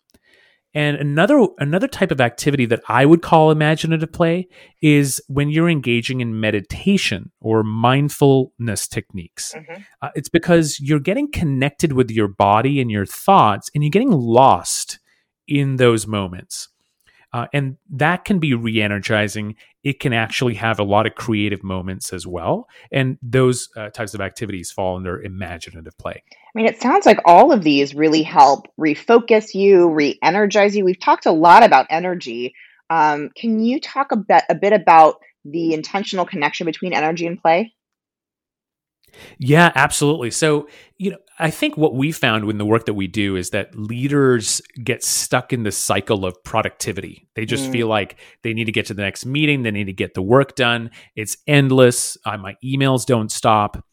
And 0.75 0.97
another 0.97 1.47
another 1.59 1.89
type 1.89 2.11
of 2.11 2.21
activity 2.21 2.67
that 2.67 2.83
I 2.89 3.07
would 3.07 3.23
call 3.23 3.51
imaginative 3.51 4.13
play 4.13 4.49
is 4.83 5.21
when 5.27 5.49
you're 5.49 5.69
engaging 5.69 6.21
in 6.21 6.41
meditation 6.41 7.33
or 7.41 7.63
mindfulness 7.63 8.87
techniques. 8.87 9.55
Mm-hmm. 9.57 9.83
Uh, 10.03 10.11
it's 10.15 10.29
because 10.29 10.79
you're 10.79 11.01
getting 11.01 11.31
connected 11.31 11.95
with 11.95 12.11
your 12.11 12.29
body 12.29 12.81
and 12.81 12.91
your 12.91 13.07
thoughts, 13.07 13.71
and 13.75 13.83
you're 13.83 13.91
getting 13.91 14.13
lost 14.13 15.01
in 15.49 15.77
those 15.77 16.07
moments. 16.07 16.69
Uh, 17.33 17.47
and 17.53 17.77
that 17.91 18.25
can 18.25 18.39
be 18.39 18.55
re 18.55 18.81
energizing. 18.81 19.55
It 19.85 20.01
can 20.01 20.13
actually 20.13 20.55
have 20.55 20.79
a 20.79 20.85
lot 20.85 21.07
of 21.07 21.15
creative 21.15 21.63
moments 21.63 22.13
as 22.13 22.27
well. 22.27 22.69
And 22.91 23.19
those 23.23 23.69
uh, 23.77 23.91
types 23.91 24.15
of 24.15 24.21
activities 24.21 24.71
fall 24.71 24.97
under 24.97 25.21
imaginative 25.23 25.97
play. 25.99 26.23
I 26.33 26.51
mean, 26.55 26.67
it 26.67 26.81
sounds 26.81 27.05
like 27.05 27.19
all 27.27 27.53
of 27.53 27.63
these 27.63 27.95
really 27.95 28.23
help 28.23 28.67
refocus 28.81 29.55
you, 29.55 29.91
re 29.91 30.19
energize 30.23 30.75
you. 30.75 30.85
We've 30.85 30.99
talked 30.99 31.27
a 31.27 31.33
lot 31.33 31.63
about 31.63 31.87
energy. 31.91 32.55
Um, 32.89 33.29
can 33.37 33.61
you 33.61 33.79
talk 33.79 34.11
a 34.11 34.17
bit, 34.17 34.45
a 34.49 34.55
bit 34.55 34.73
about 34.73 35.17
the 35.45 35.75
intentional 35.75 36.25
connection 36.25 36.65
between 36.65 36.95
energy 36.95 37.27
and 37.27 37.41
play? 37.41 37.75
Yeah, 39.39 39.71
absolutely. 39.75 40.31
So, 40.31 40.69
you 40.97 41.11
know, 41.11 41.19
I 41.39 41.51
think 41.51 41.77
what 41.77 41.95
we 41.95 42.11
found 42.11 42.49
in 42.51 42.59
the 42.59 42.67
work 42.67 42.87
that 42.87 42.95
we 42.95 43.07
do 43.07 43.37
is 43.37 43.51
that 43.51 43.75
leaders 43.77 44.61
get 44.83 45.05
stuck 45.05 45.53
in 45.53 45.63
the 45.63 45.71
cycle 45.71 46.25
of 46.25 46.43
productivity. 46.43 47.29
They 47.35 47.45
just 47.45 47.69
mm. 47.69 47.73
feel 47.73 47.87
like 47.87 48.19
they 48.43 48.53
need 48.53 48.65
to 48.65 48.73
get 48.73 48.87
to 48.87 48.95
the 48.95 49.03
next 49.03 49.25
meeting, 49.25 49.63
they 49.63 49.71
need 49.71 49.85
to 49.85 49.93
get 49.93 50.15
the 50.15 50.23
work 50.23 50.57
done. 50.57 50.91
It's 51.15 51.37
endless. 51.47 52.17
Uh, 52.25 52.39
my 52.39 52.57
emails 52.65 53.07
don't 53.07 53.31
stop. 53.31 53.85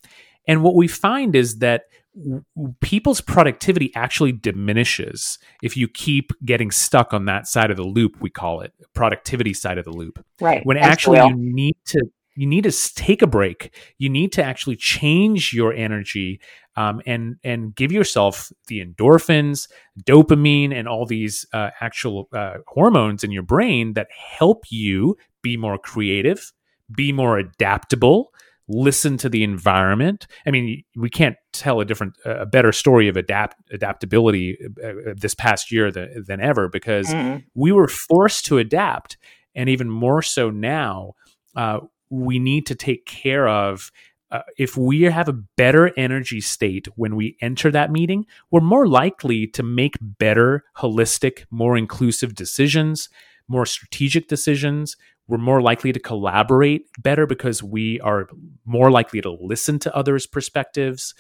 And 0.48 0.64
what 0.64 0.76
we 0.76 0.88
find 0.88 1.36
is 1.36 1.60
that 1.60 1.84
w- 2.16 2.44
people's 2.82 3.22
productivity 3.22 3.92
actually 3.96 4.32
diminishes 4.32 5.38
if 5.62 5.78
you 5.78 5.88
keep 5.88 6.32
getting 6.44 6.72
stuck 6.72 7.14
on 7.14 7.26
that 7.26 7.48
side 7.48 7.70
of 7.70 7.78
the 7.78 7.84
loop, 7.84 8.18
we 8.20 8.30
call 8.30 8.62
it 8.62 8.74
productivity 8.94 9.54
side 9.54 9.78
of 9.78 9.86
the 9.86 9.92
loop. 9.92 10.24
Right. 10.42 10.66
When 10.66 10.78
actually 10.78 11.20
you 11.20 11.36
need 11.36 11.76
to 11.88 12.02
you 12.36 12.46
need 12.46 12.64
to 12.66 12.94
take 12.94 13.22
a 13.22 13.28
break. 13.28 13.74
You 13.98 14.10
need 14.10 14.32
to 14.34 14.44
actually 14.44 14.76
change 14.76 15.54
your 15.54 15.74
energy 15.74 16.42
um, 16.76 17.02
and 17.06 17.38
and 17.44 17.74
give 17.76 17.92
yourself 17.92 18.52
the 18.68 18.86
endorphins, 18.86 19.70
dopamine, 20.04 20.74
and 20.74 20.88
all 20.88 21.06
these 21.06 21.46
uh, 21.54 21.70
actual 21.80 22.28
uh, 22.34 22.56
hormones 22.68 23.24
in 23.24 23.32
your 23.32 23.44
brain 23.44 23.94
that 23.94 24.08
help 24.12 24.66
you 24.70 25.16
be 25.42 25.56
more 25.58 25.78
creative, 25.78 26.52
be 26.94 27.12
more 27.12 27.38
adaptable, 27.38 28.32
listen 28.68 29.18
to 29.18 29.30
the 29.30 29.44
environment. 29.44 30.28
I 30.46 30.52
mean, 30.52 30.84
we 30.96 31.10
can't 31.10 31.38
tell 31.54 31.80
a 31.80 31.86
different, 31.86 32.14
a 32.26 32.46
better 32.46 32.72
story 32.72 33.08
of 33.08 33.16
adapt 33.16 33.56
adaptability 33.72 34.58
uh, 34.84 34.88
uh 34.88 35.14
this 35.16 35.36
past 35.36 35.72
year 35.72 35.92
than, 35.92 36.24
than 36.28 36.42
ever 36.42 36.68
because 36.68 37.08
mm. 37.08 37.44
we 37.54 37.72
were 37.72 37.88
forced 37.88 38.46
to 38.46 38.58
adapt, 38.58 39.18
and 39.54 39.70
even 39.70 39.90
more 39.90 40.22
so 40.22 40.50
now. 40.50 41.14
Uh, 41.56 41.80
we 42.10 42.40
need 42.40 42.66
to 42.68 42.76
take 42.76 43.06
care 43.06 43.48
of 43.48 43.92
uh, 44.32 44.42
if 44.58 44.76
we 44.76 45.04
have 45.04 45.30
a 45.30 45.34
better 45.34 45.92
energy 45.98 46.42
state 46.42 46.88
when 46.96 47.16
we 47.16 47.38
enter 47.42 47.72
that 47.72 47.92
meeting, 47.92 48.26
we're 48.52 48.60
more 48.60 48.88
likely 48.88 49.48
to 49.48 49.64
make 49.64 49.96
better, 50.02 50.64
holistic, 50.78 51.46
more 51.52 51.78
inclusive 51.78 52.34
decisions, 52.34 53.08
more 53.48 53.66
strategic 53.66 54.28
decisions. 54.28 54.98
We're 55.28 55.38
more 55.38 55.62
likely 55.62 55.94
to 55.94 56.00
collaborate 56.00 56.88
better 57.00 57.26
because 57.26 57.62
we 57.64 58.00
are 58.02 58.28
more 58.66 58.92
likely 58.92 59.22
to 59.22 59.32
listen 59.40 59.80
to 59.80 59.96
others' 59.96 60.26
perspectives. 60.26 61.14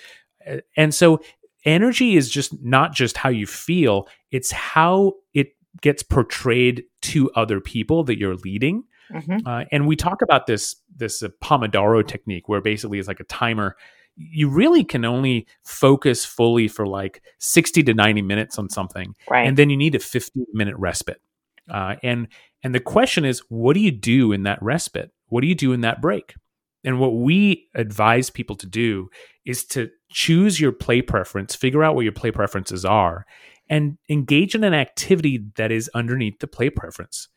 And 0.75 0.93
so, 0.93 1.21
energy 1.63 2.15
is 2.15 2.29
just 2.29 2.61
not 2.63 2.93
just 2.93 3.17
how 3.17 3.29
you 3.29 3.47
feel, 3.47 4.07
it's 4.31 4.51
how 4.51 5.13
it 5.33 5.55
gets 5.81 6.03
portrayed 6.03 6.83
to 7.01 7.31
other 7.31 7.59
people 7.59 8.03
that 8.03 8.19
you're 8.19 8.35
leading. 8.35 8.83
Mm-hmm. 9.11 9.47
Uh, 9.47 9.63
and 9.71 9.87
we 9.87 9.95
talk 9.95 10.21
about 10.21 10.47
this 10.47 10.75
this 10.95 11.21
uh, 11.21 11.29
Pomodoro 11.43 12.05
technique, 12.05 12.49
where 12.49 12.61
basically 12.61 12.99
it's 12.99 13.07
like 13.07 13.19
a 13.19 13.25
timer. 13.25 13.75
You 14.17 14.49
really 14.49 14.83
can 14.83 15.03
only 15.03 15.47
focus 15.63 16.25
fully 16.25 16.67
for 16.67 16.87
like 16.87 17.21
sixty 17.37 17.83
to 17.83 17.93
ninety 17.93 18.21
minutes 18.21 18.57
on 18.57 18.69
something, 18.69 19.15
right. 19.29 19.47
and 19.47 19.57
then 19.57 19.69
you 19.69 19.77
need 19.77 19.95
a 19.95 19.99
fifteen 19.99 20.45
minute 20.53 20.75
respite. 20.77 21.21
Uh, 21.69 21.95
and 22.03 22.27
and 22.63 22.73
the 22.73 22.79
question 22.79 23.25
is, 23.25 23.41
what 23.49 23.73
do 23.73 23.79
you 23.79 23.91
do 23.91 24.31
in 24.31 24.43
that 24.43 24.61
respite? 24.61 25.11
What 25.27 25.41
do 25.41 25.47
you 25.47 25.55
do 25.55 25.73
in 25.73 25.81
that 25.81 26.01
break? 26.01 26.35
And 26.83 26.99
what 26.99 27.15
we 27.15 27.67
advise 27.73 28.29
people 28.29 28.55
to 28.57 28.67
do 28.67 29.09
is 29.43 29.65
to 29.65 29.89
choose 30.09 30.61
your 30.61 30.71
play 30.71 31.01
preference, 31.01 31.55
figure 31.55 31.83
out 31.83 31.95
what 31.95 32.03
your 32.03 32.11
play 32.11 32.31
preferences 32.31 32.85
are, 32.85 33.25
and 33.67 33.97
engage 34.07 34.53
in 34.55 34.63
an 34.63 34.75
activity 34.75 35.45
that 35.55 35.71
is 35.71 35.89
underneath 35.95 36.39
the 36.39 36.47
play 36.47 36.69
preference 36.69 37.27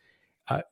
uh, 0.48 0.62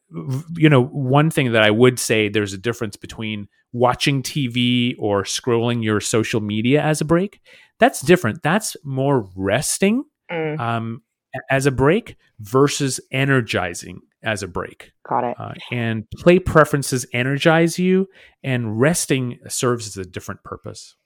you 0.56 0.68
know, 0.68 0.84
one 0.84 1.30
thing 1.30 1.52
that 1.52 1.62
I 1.62 1.70
would 1.70 1.98
say 1.98 2.28
there's 2.28 2.52
a 2.52 2.58
difference 2.58 2.96
between 2.96 3.48
watching 3.72 4.22
TV 4.22 4.94
or 4.98 5.22
scrolling 5.24 5.82
your 5.84 6.00
social 6.00 6.40
media 6.40 6.82
as 6.82 7.00
a 7.00 7.04
break. 7.04 7.40
That's 7.78 8.00
different. 8.00 8.42
That's 8.42 8.76
more 8.84 9.28
resting 9.36 10.04
mm. 10.30 10.58
um, 10.58 11.02
as 11.50 11.66
a 11.66 11.70
break 11.70 12.16
versus 12.40 13.00
energizing 13.12 14.00
as 14.22 14.42
a 14.42 14.48
break. 14.48 14.92
Got 15.08 15.24
it. 15.24 15.36
Uh, 15.38 15.52
and 15.70 16.04
play 16.18 16.38
preferences 16.38 17.06
energize 17.12 17.78
you, 17.78 18.08
and 18.42 18.80
resting 18.80 19.38
serves 19.48 19.86
as 19.86 19.96
a 19.96 20.04
different 20.04 20.42
purpose. 20.42 20.96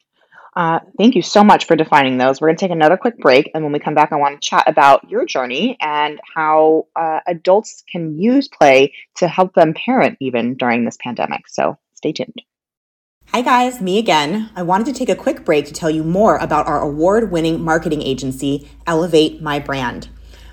Uh, 0.56 0.80
thank 0.98 1.14
you 1.14 1.22
so 1.22 1.44
much 1.44 1.66
for 1.66 1.76
defining 1.76 2.18
those. 2.18 2.40
We're 2.40 2.48
going 2.48 2.56
to 2.56 2.64
take 2.64 2.72
another 2.72 2.96
quick 2.96 3.18
break. 3.18 3.50
And 3.54 3.62
when 3.62 3.72
we 3.72 3.78
come 3.78 3.94
back, 3.94 4.12
I 4.12 4.16
want 4.16 4.40
to 4.40 4.48
chat 4.48 4.64
about 4.66 5.08
your 5.08 5.24
journey 5.24 5.76
and 5.80 6.20
how 6.34 6.86
uh, 6.96 7.20
adults 7.26 7.84
can 7.90 8.18
use 8.18 8.48
play 8.48 8.92
to 9.16 9.28
help 9.28 9.54
them 9.54 9.74
parent 9.74 10.16
even 10.20 10.56
during 10.56 10.84
this 10.84 10.98
pandemic. 11.02 11.48
So 11.48 11.78
stay 11.94 12.12
tuned. 12.12 12.42
Hi, 13.32 13.42
guys, 13.42 13.80
me 13.80 13.96
again. 13.98 14.50
I 14.56 14.64
wanted 14.64 14.86
to 14.86 14.92
take 14.92 15.08
a 15.08 15.14
quick 15.14 15.44
break 15.44 15.66
to 15.66 15.72
tell 15.72 15.88
you 15.88 16.02
more 16.02 16.36
about 16.38 16.66
our 16.66 16.80
award 16.80 17.30
winning 17.30 17.62
marketing 17.62 18.02
agency, 18.02 18.68
Elevate 18.88 19.40
My 19.40 19.60
Brand. 19.60 20.08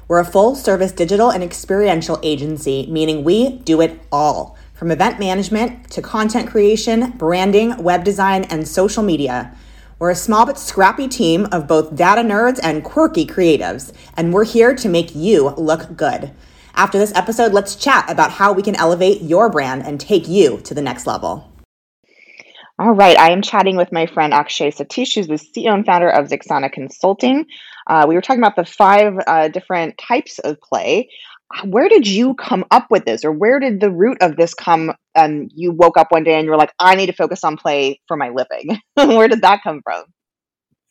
We're 0.07 0.19
a 0.19 0.25
full 0.25 0.55
service 0.55 0.91
digital 0.91 1.31
and 1.31 1.43
experiential 1.43 2.19
agency, 2.21 2.85
meaning 2.87 3.23
we 3.23 3.57
do 3.59 3.81
it 3.81 3.99
all 4.11 4.55
from 4.75 4.91
event 4.91 5.17
management 5.17 5.89
to 5.89 6.03
content 6.03 6.47
creation, 6.47 7.11
branding, 7.17 7.81
web 7.81 8.03
design, 8.03 8.43
and 8.43 8.67
social 8.67 9.01
media. 9.01 9.57
We're 9.99 10.11
a 10.11 10.15
small 10.15 10.45
but 10.45 10.59
scrappy 10.59 11.07
team 11.07 11.47
of 11.51 11.67
both 11.67 11.95
data 11.95 12.21
nerds 12.21 12.59
and 12.61 12.83
quirky 12.83 13.25
creatives, 13.25 13.91
and 14.15 14.31
we're 14.31 14.45
here 14.45 14.75
to 14.75 14.87
make 14.87 15.15
you 15.15 15.49
look 15.57 15.97
good. 15.97 16.31
After 16.75 16.99
this 16.99 17.15
episode, 17.15 17.51
let's 17.51 17.75
chat 17.75 18.07
about 18.07 18.29
how 18.29 18.53
we 18.53 18.61
can 18.61 18.75
elevate 18.75 19.23
your 19.23 19.49
brand 19.49 19.87
and 19.87 19.99
take 19.99 20.27
you 20.27 20.59
to 20.65 20.75
the 20.75 20.83
next 20.83 21.07
level. 21.07 21.51
All 22.77 22.91
right, 22.91 23.17
I 23.17 23.31
am 23.31 23.41
chatting 23.41 23.75
with 23.75 23.91
my 23.91 24.05
friend 24.05 24.35
Akshay 24.35 24.69
Satish, 24.69 25.15
who's 25.15 25.25
the 25.25 25.33
CEO 25.33 25.73
and 25.73 25.83
founder 25.83 26.09
of 26.09 26.27
Zixana 26.27 26.71
Consulting. 26.71 27.47
Uh, 27.87 28.05
we 28.07 28.13
were 28.13 28.21
talking 28.21 28.43
about 28.43 28.55
the 28.55 28.65
five 28.65 29.15
uh, 29.25 29.47
different 29.47 29.97
types 29.97 30.37
of 30.37 30.61
play 30.61 31.09
where 31.65 31.89
did 31.89 32.07
you 32.07 32.33
come 32.35 32.65
up 32.71 32.87
with 32.89 33.05
this? 33.05 33.23
Or 33.23 33.31
where 33.31 33.59
did 33.59 33.79
the 33.79 33.91
root 33.91 34.17
of 34.21 34.35
this 34.35 34.53
come 34.53 34.93
and 35.15 35.51
you 35.53 35.71
woke 35.71 35.97
up 35.97 36.11
one 36.11 36.23
day 36.23 36.35
and 36.35 36.45
you 36.45 36.51
were 36.51 36.57
like 36.57 36.73
i 36.79 36.95
need 36.95 37.07
to 37.07 37.13
focus 37.13 37.43
on 37.43 37.57
play 37.57 38.01
for 38.07 38.17
my 38.17 38.29
living. 38.29 38.79
Where 38.95 39.27
did 39.27 39.41
that 39.41 39.61
come 39.63 39.81
from? 39.83 40.03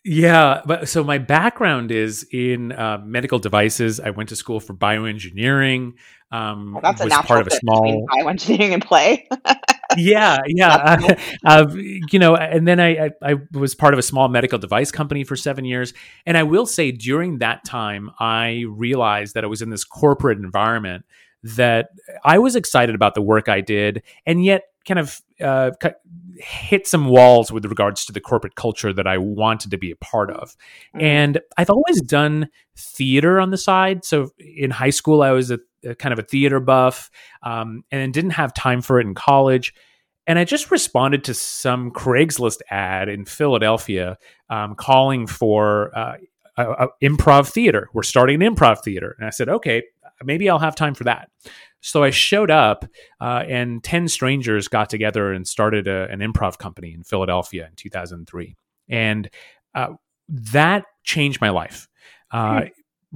Yeah 0.05 0.63
but 0.65 0.89
so 0.89 1.05
my 1.05 1.19
background 1.19 1.91
is 1.91 2.27
in 2.33 2.73
uh, 2.73 2.99
medical 3.05 3.39
devices. 3.39 4.01
I 4.01 4.11
went 4.11 4.29
to 4.31 4.37
school 4.37 4.61
for 4.61 4.75
bioengineering 4.75 5.93
um, 6.33 6.73
well, 6.73 6.83
that's 6.83 7.01
a 7.01 7.07
natural 7.07 7.27
part 7.27 7.41
of 7.43 7.47
a 7.49 7.51
small 7.57 8.07
bioengineering 8.09 8.73
and 8.73 8.85
play 8.85 9.29
yeah, 9.97 10.39
yeah. 10.47 10.97
Uh, 11.45 11.67
you 12.11 12.19
know, 12.19 12.35
and 12.35 12.67
then 12.67 12.81
I, 12.81 13.07
I, 13.07 13.11
I 13.23 13.35
was 13.53 13.75
part 13.75 13.95
of 13.95 13.99
a 13.99 14.03
small 14.03 14.29
medical 14.29 14.59
device 14.59 14.91
company 14.91 15.23
for 15.23 15.37
seven 15.37 15.65
years, 15.65 15.95
and 16.25 16.37
I 16.37 16.43
will 16.43 16.67
say 16.67 16.91
during 16.91 17.39
that 17.39 17.65
time, 17.65 18.11
I 18.19 18.65
realized 18.69 19.35
that 19.35 19.45
I 19.45 19.47
was 19.47 19.63
in 19.63 19.71
this 19.71 19.85
corporate 19.85 20.39
environment 20.39 21.05
that 21.43 21.91
I 22.25 22.39
was 22.39 22.57
excited 22.57 22.95
about 22.95 23.15
the 23.15 23.23
work 23.23 23.49
I 23.49 23.61
did, 23.61 24.03
and 24.25 24.45
yet 24.45 24.63
kind 24.87 24.99
of 24.99 25.21
uh, 25.41 25.71
hit 26.39 26.87
some 26.87 27.07
walls 27.07 27.51
with 27.51 27.65
regards 27.67 28.05
to 28.07 28.13
the 28.13 28.21
corporate 28.21 28.55
culture 28.55 28.93
that 28.93 29.07
I 29.07 29.19
wanted 29.19 29.71
to 29.73 29.79
be 29.79 29.91
a 29.91 29.97
part 29.97 30.31
of. 30.31 30.57
Mm-hmm. 30.95 31.01
And 31.05 31.41
I've 31.57 31.71
always 31.71 32.01
done 32.03 32.49
theater 32.77 33.41
on 33.41 33.51
the 33.51 33.59
side. 33.59 34.05
So 34.05 34.31
in 34.39 34.71
high 34.71 34.91
school, 34.91 35.23
I 35.23 35.33
was 35.33 35.51
a, 35.51 35.59
kind 35.95 36.13
of 36.13 36.19
a 36.19 36.23
theater 36.23 36.61
buff 36.61 37.11
um, 37.43 37.85
and 37.91 38.13
didn't 38.13 38.31
have 38.31 38.53
time 38.55 38.83
for 38.83 39.01
it 39.01 39.07
in 39.07 39.15
college. 39.15 39.73
And 40.27 40.39
I 40.39 40.45
just 40.45 40.71
responded 40.71 41.25
to 41.25 41.35
some 41.35 41.93
Craigslist 41.93 42.59
ad 42.71 43.09
in 43.09 43.25
Philadelphia 43.25 44.19
um, 44.51 44.75
calling 44.75 45.27
for 45.27 45.97
uh, 45.97 46.17
a, 46.57 46.71
a 46.71 46.89
improv 47.03 47.49
theater. 47.49 47.89
We're 47.93 48.03
starting 48.03 48.43
an 48.43 48.55
improv 48.55 48.83
theater. 48.83 49.15
And 49.19 49.27
I 49.27 49.31
said, 49.31 49.49
okay, 49.49 49.85
maybe 50.25 50.51
I'll 50.51 50.59
have 50.59 50.75
time 50.75 50.95
for 50.95 51.05
that. 51.05 51.31
So 51.81 52.03
I 52.03 52.11
showed 52.11 52.51
up, 52.51 52.85
uh, 53.21 53.45
and 53.47 53.85
10 53.85 54.09
strangers 54.09 54.67
got 54.67 54.91
together 54.91 55.33
and 55.33 55.47
started 55.47 55.87
a, 55.87 56.11
an 56.11 56.19
improv 56.19 56.59
company 56.59 56.93
in 56.93 57.05
Philadelphia 57.05 57.67
in 57.67 57.77
2003. 57.77 58.57
And 58.89 59.31
uh, 59.75 59.95
that 60.29 60.87
changed 61.05 61.41
my 61.41 61.51
life. 61.51 61.89
Uh, 62.33 62.63
hmm 62.63 62.67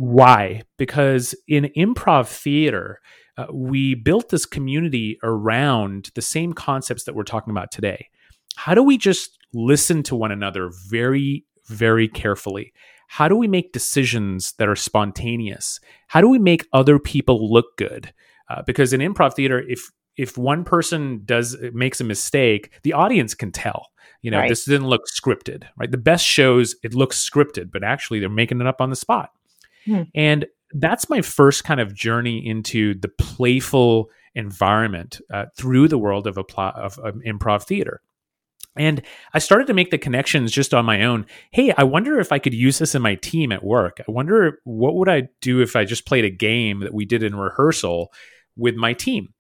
Why? 0.00 0.62
Because 0.78 1.34
in 1.46 1.70
improv 1.76 2.26
theater, 2.26 3.02
uh, 3.36 3.48
we 3.52 3.94
built 3.94 4.30
this 4.30 4.46
community 4.46 5.18
around 5.22 6.10
the 6.14 6.22
same 6.22 6.54
concepts 6.54 7.04
that 7.04 7.14
we're 7.14 7.22
talking 7.22 7.50
about 7.50 7.70
today. 7.70 8.08
How 8.56 8.72
do 8.72 8.82
we 8.82 8.96
just 8.96 9.36
listen 9.52 10.02
to 10.04 10.16
one 10.16 10.32
another 10.32 10.70
very, 10.88 11.44
very 11.66 12.08
carefully? 12.08 12.72
How 13.08 13.28
do 13.28 13.36
we 13.36 13.46
make 13.46 13.74
decisions 13.74 14.52
that 14.52 14.70
are 14.70 14.74
spontaneous? 14.74 15.80
How 16.06 16.22
do 16.22 16.30
we 16.30 16.38
make 16.38 16.66
other 16.72 16.98
people 16.98 17.52
look 17.52 17.76
good? 17.76 18.14
Uh, 18.48 18.62
because 18.62 18.94
in 18.94 19.02
improv 19.02 19.34
theater, 19.34 19.62
if 19.68 19.90
if 20.16 20.38
one 20.38 20.64
person 20.64 21.20
does 21.26 21.58
makes 21.74 22.00
a 22.00 22.04
mistake, 22.04 22.72
the 22.84 22.94
audience 22.94 23.34
can 23.34 23.52
tell. 23.52 23.88
You 24.22 24.30
know, 24.30 24.38
right. 24.38 24.48
this 24.48 24.64
didn't 24.64 24.88
look 24.88 25.02
scripted, 25.14 25.64
right? 25.76 25.90
The 25.90 25.98
best 25.98 26.24
shows 26.24 26.74
it 26.82 26.94
looks 26.94 27.28
scripted, 27.28 27.70
but 27.70 27.84
actually 27.84 28.20
they're 28.20 28.30
making 28.30 28.62
it 28.62 28.66
up 28.66 28.80
on 28.80 28.88
the 28.88 28.96
spot. 28.96 29.32
Hmm. 29.90 30.03
And 30.14 30.46
that's 30.72 31.11
my 31.11 31.20
first 31.20 31.64
kind 31.64 31.81
of 31.81 31.94
journey 31.94 32.46
into 32.46 32.94
the 32.94 33.09
playful 33.09 34.09
environment 34.35 35.20
uh, 35.33 35.46
through 35.57 35.88
the 35.88 35.98
world 35.98 36.26
of, 36.26 36.37
pl- 36.46 36.72
of, 36.76 36.98
of 36.98 37.16
improv 37.26 37.64
theater. 37.64 38.00
And 38.76 39.03
I 39.35 39.40
started 39.40 39.66
to 39.66 39.74
make 39.74 39.90
the 39.90 39.98
connections 39.98 40.53
just 40.53 40.72
on 40.72 40.85
my 40.85 41.03
own. 41.03 41.26
Hey, 41.50 41.72
I 41.76 41.83
wonder 41.83 42.20
if 42.20 42.31
I 42.31 42.38
could 42.38 42.55
use 42.55 42.79
this 42.79 42.94
in 42.94 43.03
my 43.03 43.16
team 43.16 43.50
at 43.50 43.64
work. 43.64 44.00
I 44.00 44.11
wonder 44.11 44.61
what 44.62 44.94
would 44.94 45.09
I 45.09 45.29
do 45.40 45.61
if 45.61 45.74
I 45.74 45.85
just 45.85 46.07
played 46.07 46.24
a 46.24 46.31
game 46.31 46.81
that 46.81 46.94
we 46.94 47.05
did 47.05 47.24
in 47.24 47.35
rehearsal 47.35 48.12
with 48.57 48.76
my 48.76 48.92
team. 48.92 49.35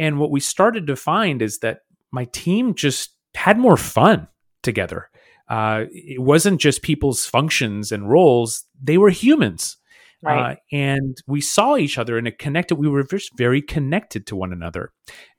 And 0.00 0.18
what 0.18 0.32
we 0.32 0.40
started 0.40 0.88
to 0.88 0.96
find 0.96 1.42
is 1.42 1.60
that 1.60 1.82
my 2.10 2.24
team 2.26 2.74
just 2.74 3.10
had 3.36 3.56
more 3.56 3.76
fun 3.76 4.26
together. 4.64 5.10
Uh, 5.48 5.84
it 5.90 6.20
wasn't 6.20 6.60
just 6.60 6.82
people's 6.82 7.24
functions 7.24 7.92
and 7.92 8.10
roles, 8.10 8.64
they 8.82 8.98
were 8.98 9.10
humans. 9.10 9.76
Right. 10.22 10.52
Uh, 10.52 10.56
and 10.70 11.18
we 11.26 11.40
saw 11.40 11.76
each 11.76 11.98
other 11.98 12.16
and 12.16 12.28
it 12.28 12.38
connected. 12.38 12.76
We 12.76 12.88
were 12.88 13.02
just 13.02 13.36
very 13.36 13.60
connected 13.60 14.26
to 14.28 14.36
one 14.36 14.52
another 14.52 14.92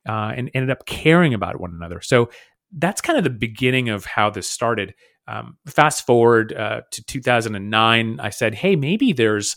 uh, 0.08 0.34
and 0.36 0.52
ended 0.54 0.70
up 0.70 0.86
caring 0.86 1.34
about 1.34 1.60
one 1.60 1.72
another. 1.74 2.02
So 2.02 2.30
that's 2.78 3.02
kind 3.02 3.18
of 3.18 3.24
the 3.24 3.30
beginning 3.30 3.90
of 3.90 4.06
how 4.06 4.30
this 4.30 4.50
started. 4.50 4.94
Um, 5.28 5.58
fast 5.66 6.06
forward 6.06 6.54
uh, 6.54 6.82
to 6.92 7.04
2009, 7.06 8.20
I 8.20 8.30
said, 8.30 8.56
"Hey, 8.56 8.76
maybe 8.76 9.14
there's 9.14 9.56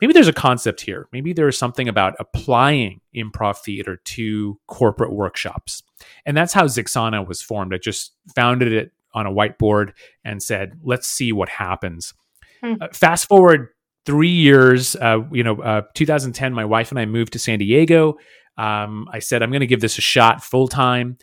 maybe 0.00 0.12
there's 0.12 0.28
a 0.28 0.32
concept 0.32 0.80
here. 0.80 1.08
Maybe 1.12 1.32
there's 1.32 1.58
something 1.58 1.88
about 1.88 2.14
applying 2.20 3.00
improv 3.16 3.58
theater 3.58 3.96
to 3.96 4.60
corporate 4.68 5.12
workshops." 5.12 5.82
And 6.24 6.36
that's 6.36 6.52
how 6.52 6.66
Zixana 6.66 7.26
was 7.26 7.42
formed. 7.42 7.74
I 7.74 7.78
just 7.78 8.12
founded 8.36 8.72
it 8.72 8.92
on 9.12 9.26
a 9.26 9.32
whiteboard 9.32 9.92
and 10.24 10.40
said, 10.40 10.78
"Let's 10.84 11.08
see 11.08 11.32
what 11.32 11.48
happens." 11.48 12.14
Hmm. 12.62 12.74
Uh, 12.80 12.88
fast 12.92 13.26
forward 13.26 13.68
three 14.08 14.30
years, 14.30 14.96
uh, 14.96 15.18
you 15.30 15.44
know, 15.44 15.60
uh, 15.60 15.82
2010, 15.92 16.54
my 16.54 16.64
wife 16.64 16.90
and 16.90 16.98
I 16.98 17.04
moved 17.04 17.34
to 17.34 17.38
San 17.38 17.58
Diego. 17.58 18.16
Um, 18.56 19.06
I 19.12 19.18
said, 19.18 19.42
I'm 19.42 19.50
going 19.50 19.60
to 19.60 19.66
give 19.66 19.82
this 19.82 19.98
a 19.98 20.00
shot 20.00 20.42
full 20.42 20.66
time. 20.66 21.18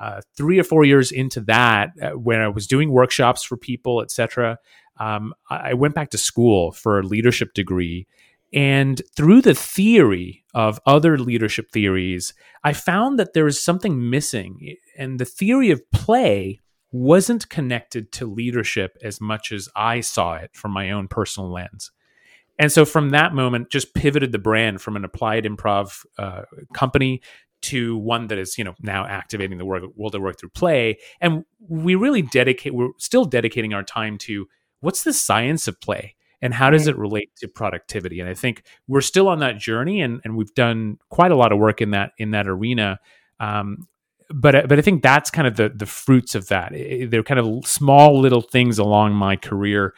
Uh, 0.00 0.22
three 0.38 0.58
or 0.58 0.64
four 0.64 0.86
years 0.86 1.12
into 1.12 1.42
that, 1.42 1.90
uh, 2.00 2.12
when 2.12 2.40
I 2.40 2.48
was 2.48 2.66
doing 2.66 2.92
workshops 2.92 3.44
for 3.44 3.58
people, 3.58 4.00
etc., 4.00 4.56
um, 4.98 5.34
I 5.50 5.74
went 5.74 5.94
back 5.94 6.08
to 6.10 6.18
school 6.18 6.72
for 6.72 6.98
a 6.98 7.02
leadership 7.02 7.52
degree. 7.52 8.06
And 8.54 9.02
through 9.14 9.42
the 9.42 9.54
theory 9.54 10.42
of 10.54 10.80
other 10.86 11.18
leadership 11.18 11.70
theories, 11.70 12.32
I 12.64 12.72
found 12.72 13.18
that 13.18 13.34
there 13.34 13.44
was 13.44 13.62
something 13.62 14.08
missing. 14.08 14.76
And 14.96 15.18
the 15.18 15.26
theory 15.26 15.70
of 15.70 15.90
play 15.90 16.60
wasn't 16.90 17.50
connected 17.50 18.12
to 18.12 18.24
leadership 18.24 18.96
as 19.02 19.20
much 19.20 19.52
as 19.52 19.68
I 19.76 20.00
saw 20.00 20.36
it 20.36 20.52
from 20.54 20.70
my 20.70 20.90
own 20.90 21.06
personal 21.06 21.52
lens. 21.52 21.90
And 22.60 22.70
so 22.70 22.84
from 22.84 23.10
that 23.10 23.34
moment, 23.34 23.70
just 23.70 23.94
pivoted 23.94 24.32
the 24.32 24.38
brand 24.38 24.82
from 24.82 24.94
an 24.94 25.02
applied 25.02 25.44
improv 25.44 26.04
uh, 26.18 26.42
company 26.74 27.22
to 27.62 27.96
one 27.96 28.26
that 28.26 28.36
is, 28.36 28.58
you 28.58 28.64
know, 28.64 28.74
now 28.80 29.06
activating 29.06 29.56
the 29.56 29.64
world, 29.64 29.90
world 29.96 30.14
of 30.14 30.20
work 30.20 30.38
through 30.38 30.50
play. 30.50 30.98
And 31.22 31.44
we 31.66 31.94
really 31.94 32.20
dedicate, 32.20 32.74
we're 32.74 32.90
still 32.98 33.24
dedicating 33.24 33.72
our 33.72 33.82
time 33.82 34.18
to 34.18 34.46
what's 34.80 35.04
the 35.04 35.14
science 35.14 35.68
of 35.68 35.80
play 35.80 36.16
and 36.42 36.52
how 36.52 36.68
does 36.68 36.86
it 36.86 36.98
relate 36.98 37.30
to 37.36 37.48
productivity? 37.48 38.20
And 38.20 38.28
I 38.28 38.34
think 38.34 38.62
we're 38.86 39.00
still 39.00 39.28
on 39.28 39.38
that 39.38 39.56
journey 39.56 40.02
and, 40.02 40.20
and 40.22 40.36
we've 40.36 40.54
done 40.54 40.98
quite 41.08 41.32
a 41.32 41.36
lot 41.36 41.52
of 41.52 41.58
work 41.58 41.80
in 41.80 41.92
that, 41.92 42.12
in 42.18 42.32
that 42.32 42.46
arena. 42.46 43.00
Um, 43.40 43.88
but 44.32 44.68
but 44.68 44.78
I 44.78 44.82
think 44.82 45.02
that's 45.02 45.28
kind 45.28 45.48
of 45.48 45.56
the 45.56 45.70
the 45.70 45.86
fruits 45.86 46.36
of 46.36 46.46
that. 46.48 46.70
They're 46.70 47.24
kind 47.24 47.40
of 47.40 47.66
small 47.66 48.20
little 48.20 48.42
things 48.42 48.78
along 48.78 49.14
my 49.14 49.34
career 49.34 49.92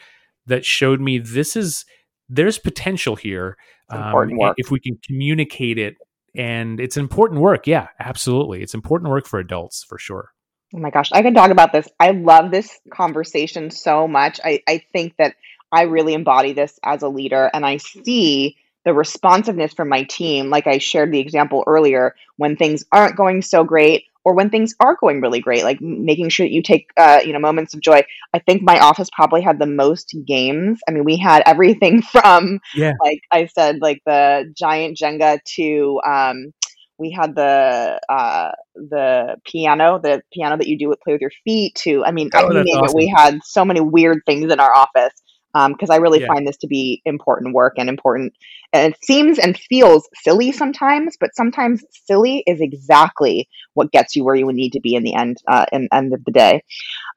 that 0.47 0.65
showed 0.65 0.99
me 0.99 1.19
this 1.19 1.55
is 1.55 1.85
there's 2.29 2.57
potential 2.57 3.15
here 3.15 3.57
um, 3.89 4.29
if 4.57 4.71
we 4.71 4.79
can 4.79 4.97
communicate 5.05 5.77
it 5.77 5.95
and 6.35 6.79
it's 6.79 6.97
important 6.97 7.41
work 7.41 7.67
yeah 7.67 7.87
absolutely 7.99 8.61
it's 8.61 8.73
important 8.73 9.09
work 9.09 9.27
for 9.27 9.39
adults 9.39 9.83
for 9.83 9.97
sure. 9.97 10.31
Oh 10.75 10.79
my 10.79 10.89
gosh 10.89 11.11
i 11.11 11.21
can 11.21 11.33
talk 11.33 11.51
about 11.51 11.71
this 11.71 11.87
i 11.99 12.11
love 12.11 12.51
this 12.51 12.79
conversation 12.91 13.69
so 13.69 14.07
much 14.07 14.39
i, 14.43 14.61
I 14.67 14.83
think 14.91 15.15
that 15.17 15.35
i 15.71 15.83
really 15.83 16.15
embody 16.15 16.53
this 16.53 16.79
as 16.83 17.03
a 17.03 17.09
leader 17.09 17.51
and 17.53 17.65
i 17.65 17.77
see 17.77 18.57
the 18.83 18.93
responsiveness 18.93 19.73
from 19.73 19.89
my 19.89 20.03
team 20.03 20.49
like 20.49 20.65
i 20.65 20.79
shared 20.79 21.11
the 21.11 21.19
example 21.19 21.63
earlier 21.67 22.15
when 22.37 22.55
things 22.55 22.83
aren't 22.91 23.15
going 23.15 23.43
so 23.43 23.63
great 23.63 24.05
or 24.25 24.33
when 24.33 24.49
things 24.49 24.73
are 24.79 24.97
going 24.99 25.21
really 25.21 25.39
great, 25.39 25.63
like 25.63 25.81
making 25.81 26.29
sure 26.29 26.45
that 26.45 26.51
you 26.51 26.61
take, 26.61 26.89
uh, 26.97 27.19
you 27.25 27.33
know, 27.33 27.39
moments 27.39 27.73
of 27.73 27.81
joy. 27.81 28.03
I 28.33 28.39
think 28.39 28.61
my 28.61 28.79
office 28.79 29.09
probably 29.11 29.41
had 29.41 29.59
the 29.59 29.65
most 29.65 30.15
games. 30.25 30.79
I 30.87 30.91
mean, 30.91 31.03
we 31.03 31.17
had 31.17 31.43
everything 31.45 32.01
from, 32.01 32.59
yeah. 32.75 32.93
like 33.01 33.21
I 33.31 33.47
said, 33.47 33.79
like 33.81 34.01
the 34.05 34.51
giant 34.57 34.97
Jenga 34.97 35.39
to, 35.55 36.01
um, 36.05 36.53
we 36.99 37.11
had 37.11 37.35
the 37.35 37.99
uh, 38.07 38.51
the 38.75 39.35
piano, 39.45 39.99
the 40.01 40.21
piano 40.31 40.57
that 40.57 40.67
you 40.67 40.77
do 40.77 40.87
with 40.87 41.01
play 41.01 41.13
with 41.13 41.21
your 41.21 41.31
feet. 41.43 41.75
To 41.83 42.05
I 42.05 42.11
mean, 42.11 42.29
oh, 42.33 42.47
I 42.47 42.63
name 42.63 42.77
awesome. 42.77 42.95
We 42.95 43.07
had 43.07 43.39
so 43.43 43.65
many 43.65 43.81
weird 43.81 44.19
things 44.27 44.51
in 44.51 44.59
our 44.59 44.73
office 44.73 45.13
because 45.53 45.89
um, 45.89 45.93
I 45.93 45.97
really 45.97 46.21
yeah. 46.21 46.27
find 46.27 46.47
this 46.47 46.57
to 46.57 46.67
be 46.67 47.01
important 47.05 47.53
work 47.53 47.73
and 47.77 47.87
important. 47.87 48.33
And 48.71 48.93
it 48.93 49.03
seems 49.03 49.37
and 49.37 49.57
feels 49.57 50.09
silly 50.15 50.51
sometimes, 50.51 51.15
but 51.19 51.35
sometimes 51.35 51.83
silly 52.07 52.43
is 52.47 52.59
exactly 52.59 53.47
what 53.75 53.91
gets 53.91 54.15
you 54.15 54.23
where 54.23 54.35
you 54.35 54.47
would 54.47 54.55
need 54.55 54.73
to 54.73 54.79
be 54.79 54.95
in 54.95 55.03
the 55.03 55.13
end, 55.13 55.37
uh, 55.47 55.65
in 55.71 55.87
end 55.91 56.13
of 56.13 56.25
the 56.25 56.31
day. 56.31 56.63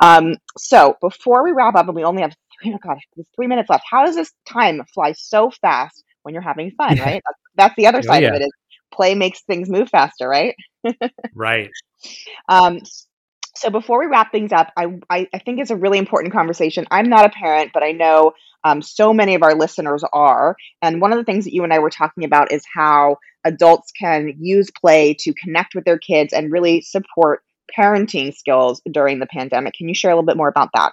Um, 0.01 0.37
so 0.59 0.97
before 1.01 1.43
we 1.43 1.53
wrap 1.53 1.77
up, 1.77 1.87
and 1.87 1.97
we 1.97 2.05
only 2.05 2.23
have 2.23 2.35
three, 2.61 2.75
oh 2.75 2.79
gosh, 2.79 3.01
three 3.35 3.47
minutes 3.47 3.71
left. 3.71 3.85
How 3.91 4.05
does 4.05 4.17
this 4.17 4.33
time 4.47 4.83
fly 4.93 5.13
so 5.13 5.51
fast 5.51 6.05
when 6.23 6.35
you're 6.35 6.43
having 6.43 6.73
fun? 6.73 6.99
Right, 7.07 7.23
that's, 7.57 7.75
the 7.77 7.87
other 7.87 7.99
oh, 7.99 8.03
side 8.03 8.23
yeah. 8.23 8.31
of 8.31 8.35
it. 8.35 8.43
Is 8.43 8.53
play 8.93 9.15
makes 9.15 9.43
things 9.43 9.69
move 9.69 9.89
faster, 9.89 10.29
right? 10.29 10.55
right. 11.35 11.71
Um, 12.49 12.81
so 13.57 13.71
before 13.71 13.99
we 13.99 14.07
wrap 14.07 14.31
things 14.31 14.53
up, 14.53 14.73
I, 14.77 14.99
I, 15.11 15.29
I, 15.33 15.39
think 15.39 15.61
it's 15.61 15.71
a 15.71 15.77
really 15.77 15.99
important 15.99 16.33
conversation. 16.33 16.87
I'm 16.91 17.09
not 17.09 17.25
a 17.25 17.31
parent, 17.31 17.71
but 17.73 17.83
I 17.83 17.93
know 17.93 18.33
um, 18.65 18.83
so 18.83 19.13
many 19.13 19.35
of 19.35 19.43
our 19.43 19.55
listeners 19.55 20.05
are. 20.13 20.57
And 20.83 21.01
one 21.01 21.13
of 21.13 21.19
the 21.19 21.25
things 21.25 21.45
that 21.45 21.55
you 21.55 21.65
and 21.65 21.73
I 21.73 21.79
were 21.79 21.91
talking 21.91 22.25
about 22.25 22.53
is 22.53 22.65
how 22.73 23.17
adults 23.45 23.93
can 23.93 24.35
use 24.39 24.71
play 24.71 25.15
to 25.21 25.33
connect 25.35 25.75
with 25.75 25.85
their 25.85 25.99
kids 25.99 26.33
and 26.33 26.53
really 26.53 26.81
support 26.83 27.43
parenting 27.77 28.35
skills 28.35 28.81
during 28.91 29.19
the 29.19 29.27
pandemic. 29.27 29.75
Can 29.75 29.89
you 29.89 29.95
share 29.95 30.11
a 30.11 30.15
little 30.15 30.27
bit 30.27 30.37
more 30.37 30.49
about 30.49 30.71
that? 30.75 30.93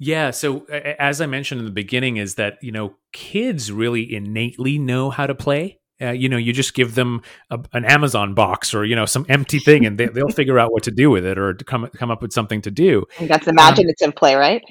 Yeah, 0.00 0.30
so 0.30 0.64
as 0.66 1.20
I 1.20 1.26
mentioned 1.26 1.58
in 1.58 1.64
the 1.64 1.72
beginning 1.72 2.18
is 2.18 2.36
that, 2.36 2.58
you 2.62 2.70
know, 2.70 2.94
kids 3.12 3.72
really 3.72 4.14
innately 4.14 4.78
know 4.78 5.10
how 5.10 5.26
to 5.26 5.34
play. 5.34 5.77
Uh, 6.00 6.10
you 6.10 6.28
know, 6.28 6.36
you 6.36 6.52
just 6.52 6.74
give 6.74 6.94
them 6.94 7.22
a, 7.50 7.58
an 7.72 7.84
Amazon 7.84 8.34
box 8.34 8.74
or 8.74 8.84
you 8.84 8.94
know 8.94 9.06
some 9.06 9.26
empty 9.28 9.58
thing, 9.58 9.84
and 9.84 9.98
they, 9.98 10.06
they'll 10.06 10.28
figure 10.28 10.58
out 10.58 10.72
what 10.72 10.84
to 10.84 10.90
do 10.90 11.10
with 11.10 11.24
it 11.24 11.38
or 11.38 11.54
come 11.54 11.88
come 11.94 12.10
up 12.10 12.22
with 12.22 12.32
something 12.32 12.62
to 12.62 12.70
do. 12.70 13.04
And 13.18 13.28
that's 13.28 13.46
imaginative 13.46 14.08
um, 14.08 14.12
play, 14.12 14.34
right? 14.34 14.62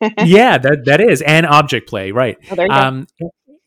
yeah, 0.24 0.58
that 0.58 0.84
that 0.84 1.00
is 1.00 1.22
and 1.22 1.46
object 1.46 1.88
play, 1.88 2.12
right? 2.12 2.38
Oh, 2.50 2.68
um, 2.68 3.06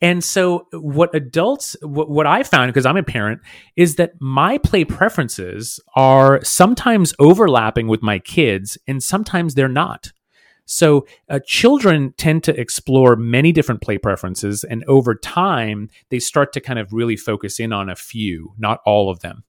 and 0.01 0.23
so, 0.23 0.67
what 0.71 1.13
adults, 1.13 1.75
what, 1.81 2.09
what 2.09 2.25
I 2.25 2.43
found, 2.43 2.69
because 2.69 2.85
I'm 2.85 2.95
a 2.95 3.03
parent, 3.03 3.41
is 3.75 3.95
that 3.95 4.13
my 4.21 4.57
play 4.57 4.85
preferences 4.85 5.79
are 5.95 6.41
sometimes 6.43 7.13
overlapping 7.19 7.87
with 7.87 8.01
my 8.01 8.19
kids, 8.19 8.77
and 8.87 9.03
sometimes 9.03 9.55
they're 9.55 9.67
not. 9.67 10.11
So 10.69 11.07
uh, 11.29 11.39
children 11.45 12.13
tend 12.17 12.43
to 12.43 12.59
explore 12.59 13.15
many 13.15 13.51
different 13.51 13.81
play 13.81 13.97
preferences, 13.97 14.63
and 14.63 14.83
over 14.85 15.15
time, 15.15 15.89
they 16.09 16.19
start 16.19 16.53
to 16.53 16.61
kind 16.61 16.77
of 16.77 16.93
really 16.93 17.17
focus 17.17 17.59
in 17.59 17.73
on 17.73 17.89
a 17.89 17.95
few, 17.95 18.53
not 18.59 18.79
all 18.85 19.09
of 19.09 19.21
them. 19.21 19.43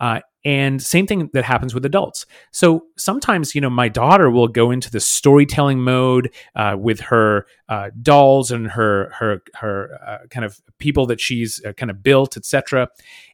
Uh, 0.00 0.20
and 0.44 0.82
same 0.82 1.06
thing 1.06 1.30
that 1.32 1.44
happens 1.44 1.72
with 1.72 1.86
adults. 1.86 2.26
So 2.50 2.86
sometimes, 2.96 3.54
you 3.54 3.60
know, 3.60 3.70
my 3.70 3.88
daughter 3.88 4.28
will 4.28 4.48
go 4.48 4.70
into 4.70 4.90
the 4.90 5.00
storytelling 5.00 5.80
mode 5.80 6.34
uh, 6.54 6.76
with 6.78 7.00
her 7.00 7.46
uh, 7.68 7.90
dolls 8.02 8.50
and 8.50 8.66
her 8.72 9.10
her 9.14 9.40
her 9.54 9.98
uh, 10.06 10.26
kind 10.28 10.44
of 10.44 10.60
people 10.78 11.06
that 11.06 11.20
she's 11.20 11.64
uh, 11.64 11.72
kind 11.72 11.90
of 11.90 12.02
built, 12.02 12.36
etc. 12.36 12.88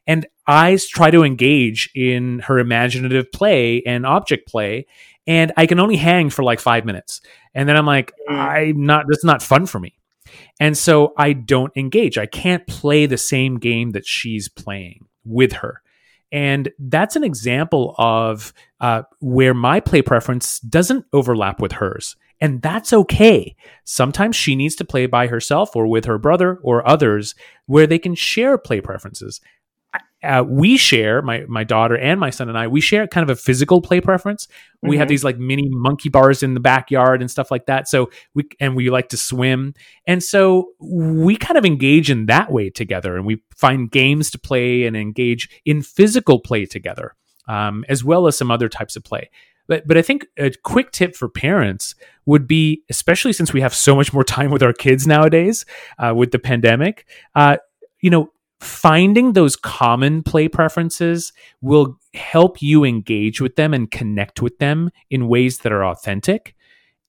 And 0.07 0.25
I 0.47 0.77
try 0.89 1.11
to 1.11 1.23
engage 1.23 1.89
in 1.93 2.39
her 2.39 2.59
imaginative 2.59 3.31
play 3.31 3.81
and 3.83 4.05
object 4.05 4.47
play, 4.47 4.85
and 5.27 5.51
I 5.57 5.65
can 5.65 5.79
only 5.79 5.97
hang 5.97 6.29
for 6.29 6.43
like 6.43 6.59
five 6.59 6.85
minutes, 6.85 7.21
and 7.53 7.67
then 7.67 7.77
I'm 7.77 7.85
like, 7.85 8.11
mm. 8.29 8.35
I'm 8.35 8.85
not. 8.85 9.05
That's 9.07 9.25
not 9.25 9.41
fun 9.41 9.65
for 9.65 9.79
me. 9.79 9.95
And 10.59 10.77
so 10.77 11.13
I 11.17 11.33
don't 11.33 11.75
engage. 11.75 12.17
I 12.17 12.25
can't 12.25 12.65
play 12.67 13.05
the 13.05 13.17
same 13.17 13.59
game 13.59 13.91
that 13.91 14.05
she's 14.05 14.47
playing 14.47 15.05
with 15.25 15.53
her. 15.53 15.81
And 16.31 16.69
that's 16.79 17.15
an 17.15 17.23
example 17.23 17.93
of 17.97 18.53
uh, 18.79 19.03
where 19.19 19.53
my 19.53 19.79
play 19.79 20.01
preference 20.01 20.59
doesn't 20.59 21.05
overlap 21.11 21.59
with 21.59 21.73
hers. 21.73 22.15
And 22.39 22.61
that's 22.61 22.93
okay. 22.93 23.55
Sometimes 23.83 24.35
she 24.35 24.55
needs 24.55 24.75
to 24.77 24.85
play 24.85 25.05
by 25.05 25.27
herself 25.27 25.75
or 25.75 25.85
with 25.87 26.05
her 26.05 26.17
brother 26.17 26.59
or 26.63 26.87
others 26.87 27.35
where 27.65 27.85
they 27.85 27.99
can 27.99 28.15
share 28.15 28.57
play 28.57 28.81
preferences 28.81 29.41
uh, 30.23 30.43
we 30.47 30.77
share 30.77 31.21
my 31.21 31.45
my 31.47 31.63
daughter 31.63 31.97
and 31.97 32.19
my 32.19 32.29
son 32.29 32.49
and 32.49 32.57
I 32.57 32.67
we 32.67 32.81
share 32.81 33.07
kind 33.07 33.23
of 33.23 33.29
a 33.29 33.39
physical 33.39 33.81
play 33.81 34.01
preference. 34.01 34.47
We 34.81 34.91
mm-hmm. 34.91 34.99
have 34.99 35.07
these 35.07 35.23
like 35.23 35.37
mini 35.37 35.67
monkey 35.69 36.09
bars 36.09 36.43
in 36.43 36.53
the 36.53 36.59
backyard 36.59 37.21
and 37.21 37.29
stuff 37.29 37.51
like 37.51 37.65
that. 37.65 37.87
So 37.87 38.09
we 38.33 38.43
and 38.59 38.75
we 38.75 38.89
like 38.89 39.09
to 39.09 39.17
swim, 39.17 39.73
and 40.05 40.23
so 40.23 40.71
we 40.79 41.35
kind 41.35 41.57
of 41.57 41.65
engage 41.65 42.11
in 42.11 42.27
that 42.27 42.51
way 42.51 42.69
together, 42.69 43.17
and 43.17 43.25
we 43.25 43.41
find 43.55 43.89
games 43.89 44.29
to 44.31 44.39
play 44.39 44.85
and 44.85 44.95
engage 44.95 45.49
in 45.65 45.81
physical 45.81 46.39
play 46.39 46.65
together, 46.65 47.15
um, 47.47 47.83
as 47.89 48.03
well 48.03 48.27
as 48.27 48.37
some 48.37 48.51
other 48.51 48.69
types 48.69 48.95
of 48.95 49.03
play. 49.03 49.29
But, 49.67 49.87
but 49.87 49.97
I 49.97 50.01
think 50.01 50.25
a 50.37 50.51
quick 50.51 50.91
tip 50.91 51.15
for 51.15 51.29
parents 51.29 51.95
would 52.25 52.45
be, 52.45 52.83
especially 52.89 53.31
since 53.31 53.53
we 53.53 53.61
have 53.61 53.73
so 53.73 53.95
much 53.95 54.11
more 54.11 54.23
time 54.25 54.51
with 54.51 54.61
our 54.61 54.73
kids 54.73 55.07
nowadays 55.07 55.65
uh, 55.97 56.13
with 56.13 56.31
the 56.31 56.39
pandemic, 56.39 57.05
uh, 57.35 57.55
you 58.01 58.09
know, 58.09 58.33
finding 58.61 59.33
those 59.33 59.55
common 59.55 60.21
play 60.23 60.47
preferences 60.47 61.33
will 61.61 61.99
help 62.13 62.61
you 62.61 62.83
engage 62.83 63.41
with 63.41 63.55
them 63.55 63.73
and 63.73 63.89
connect 63.89 64.41
with 64.41 64.57
them 64.59 64.91
in 65.09 65.27
ways 65.27 65.59
that 65.59 65.71
are 65.71 65.85
authentic. 65.85 66.55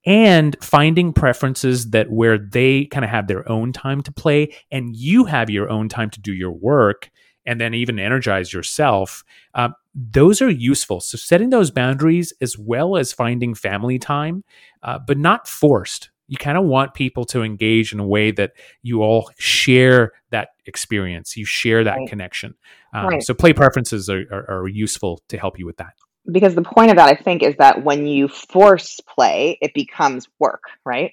And 0.04 0.56
finding 0.60 1.12
preferences 1.12 1.90
that 1.90 2.10
where 2.10 2.36
they 2.36 2.86
kind 2.86 3.04
of 3.04 3.10
have 3.10 3.28
their 3.28 3.48
own 3.48 3.72
time 3.72 4.02
to 4.02 4.12
play 4.12 4.54
and 4.72 4.96
you 4.96 5.26
have 5.26 5.48
your 5.48 5.70
own 5.70 5.88
time 5.88 6.10
to 6.10 6.20
do 6.20 6.32
your 6.32 6.50
work 6.50 7.10
and 7.46 7.60
then 7.60 7.74
even 7.74 7.98
energize 7.98 8.52
yourself 8.52 9.22
uh, 9.54 9.68
those 9.94 10.40
are 10.40 10.50
useful. 10.50 11.00
So 11.00 11.18
setting 11.18 11.50
those 11.50 11.70
boundaries 11.70 12.32
as 12.40 12.56
well 12.58 12.96
as 12.96 13.12
finding 13.12 13.54
family 13.54 13.98
time 13.98 14.42
uh, 14.82 14.98
but 15.06 15.18
not 15.18 15.46
forced 15.46 16.10
you 16.28 16.36
kind 16.36 16.56
of 16.56 16.64
want 16.64 16.94
people 16.94 17.24
to 17.26 17.42
engage 17.42 17.92
in 17.92 18.00
a 18.00 18.06
way 18.06 18.30
that 18.30 18.52
you 18.82 19.02
all 19.02 19.30
share 19.38 20.12
that 20.30 20.50
experience 20.66 21.36
you 21.36 21.44
share 21.44 21.84
that 21.84 21.96
right. 21.98 22.08
connection. 22.08 22.54
Um, 22.94 23.06
right. 23.06 23.22
so 23.22 23.34
play 23.34 23.52
preferences 23.52 24.08
are, 24.08 24.24
are, 24.30 24.50
are 24.50 24.68
useful 24.68 25.22
to 25.28 25.38
help 25.38 25.58
you 25.58 25.66
with 25.66 25.76
that. 25.78 25.94
Because 26.30 26.54
the 26.54 26.62
point 26.62 26.90
of 26.90 26.96
that 26.96 27.08
i 27.08 27.20
think 27.20 27.42
is 27.42 27.56
that 27.56 27.84
when 27.84 28.06
you 28.06 28.28
force 28.28 29.00
play 29.00 29.58
it 29.60 29.74
becomes 29.74 30.28
work 30.38 30.62
right? 30.84 31.12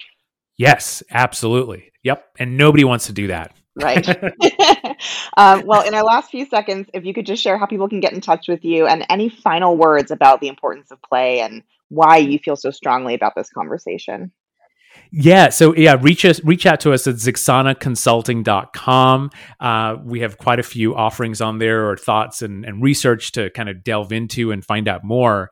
Yes 0.58 1.04
absolutely. 1.12 1.92
Yep 2.04 2.26
and 2.40 2.58
nobody 2.58 2.84
wants 2.84 3.08
to 3.08 3.14
do 3.14 3.28
that. 3.28 3.54
Right. 3.76 4.08
Um, 5.38 5.64
well 5.66 5.88
in 5.88 5.94
our 5.94 6.04
last 6.04 6.30
few 6.30 6.46
seconds 6.46 6.90
if 6.94 7.06
you 7.06 7.14
could 7.14 7.26
just 7.26 7.42
share 7.42 7.58
how 7.58 7.66
people 7.66 7.88
can 7.88 8.02
get 8.02 8.12
in 8.12 8.20
touch 8.20 8.50
with 8.50 8.66
you 8.66 8.88
and 8.88 9.06
any 9.10 9.30
final 9.30 9.78
words 9.78 10.12
about 10.12 10.42
the 10.42 10.50
importance 10.50 10.92
of 10.92 11.02
play 11.02 11.40
and 11.40 11.64
why 11.88 12.18
you 12.18 12.38
feel 12.40 12.58
so 12.58 12.72
strongly 12.72 13.14
about 13.16 13.34
this 13.36 13.50
conversation 13.50 14.32
yeah. 15.12 15.50
So 15.50 15.76
yeah, 15.76 15.98
reach 16.00 16.26
us, 16.26 16.44
reach 16.44 16.66
out 16.66 16.80
to 16.82 16.94
us 16.94 17.08
at 17.08 17.16
zixanaconsulting.com. 17.16 19.30
Uh, 19.60 19.96
we 20.04 20.20
have 20.22 20.38
quite 20.38 20.60
a 20.60 20.64
few 20.64 20.96
offerings 20.96 21.42
on 21.42 21.60
there 21.60 21.90
or 21.90 21.98
thoughts 21.98 22.42
and, 22.42 22.66
and 22.66 22.82
research 22.82 23.32
to 23.34 23.50
kind 23.52 23.70
of 23.70 23.84
delve 23.84 24.12
into 24.12 24.52
and 24.52 24.64
find 24.64 24.88
out 24.88 25.04
more. 25.04 25.52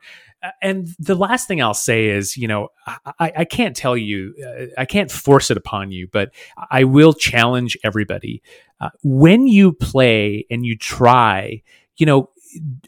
And 0.62 0.86
the 1.00 1.16
last 1.16 1.48
thing 1.48 1.60
I'll 1.60 1.74
say 1.74 2.10
is, 2.10 2.36
you 2.36 2.46
know, 2.46 2.68
I, 2.86 3.32
I 3.38 3.44
can't 3.44 3.74
tell 3.74 3.96
you, 3.96 4.34
uh, 4.46 4.80
I 4.80 4.84
can't 4.84 5.10
force 5.10 5.50
it 5.50 5.56
upon 5.56 5.90
you, 5.90 6.06
but 6.12 6.30
I 6.70 6.84
will 6.84 7.12
challenge 7.12 7.76
everybody. 7.82 8.40
Uh, 8.80 8.90
when 9.02 9.48
you 9.48 9.72
play 9.72 10.46
and 10.48 10.64
you 10.64 10.76
try, 10.76 11.62
you 11.96 12.06
know, 12.06 12.30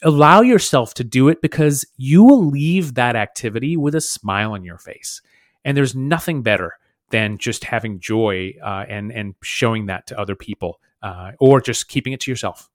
allow 0.03 0.41
yourself 0.41 0.95
to 0.95 1.05
do 1.05 1.29
it 1.29 1.43
because 1.43 1.85
you 1.97 2.25
will 2.25 2.47
leave 2.47 2.95
that 2.95 3.17
activity 3.17 3.77
with 3.77 3.95
a 3.95 4.01
smile 4.01 4.53
on 4.53 4.65
your 4.65 4.79
face. 4.79 5.21
And 5.65 5.77
there's 5.77 5.95
nothing 5.95 6.43
better 6.43 6.75
than 7.11 7.39
just 7.39 7.65
having 7.65 8.01
joy 8.01 8.55
uh, 8.65 8.85
and 8.89 9.13
and 9.13 9.35
showing 9.43 9.87
that 9.87 10.07
to 10.09 10.19
other 10.19 10.37
people, 10.37 10.81
uh, 11.03 11.33
or 11.41 11.61
just 11.61 11.89
keeping 11.89 12.13
it 12.13 12.21
to 12.21 12.31
yourself. 12.31 12.69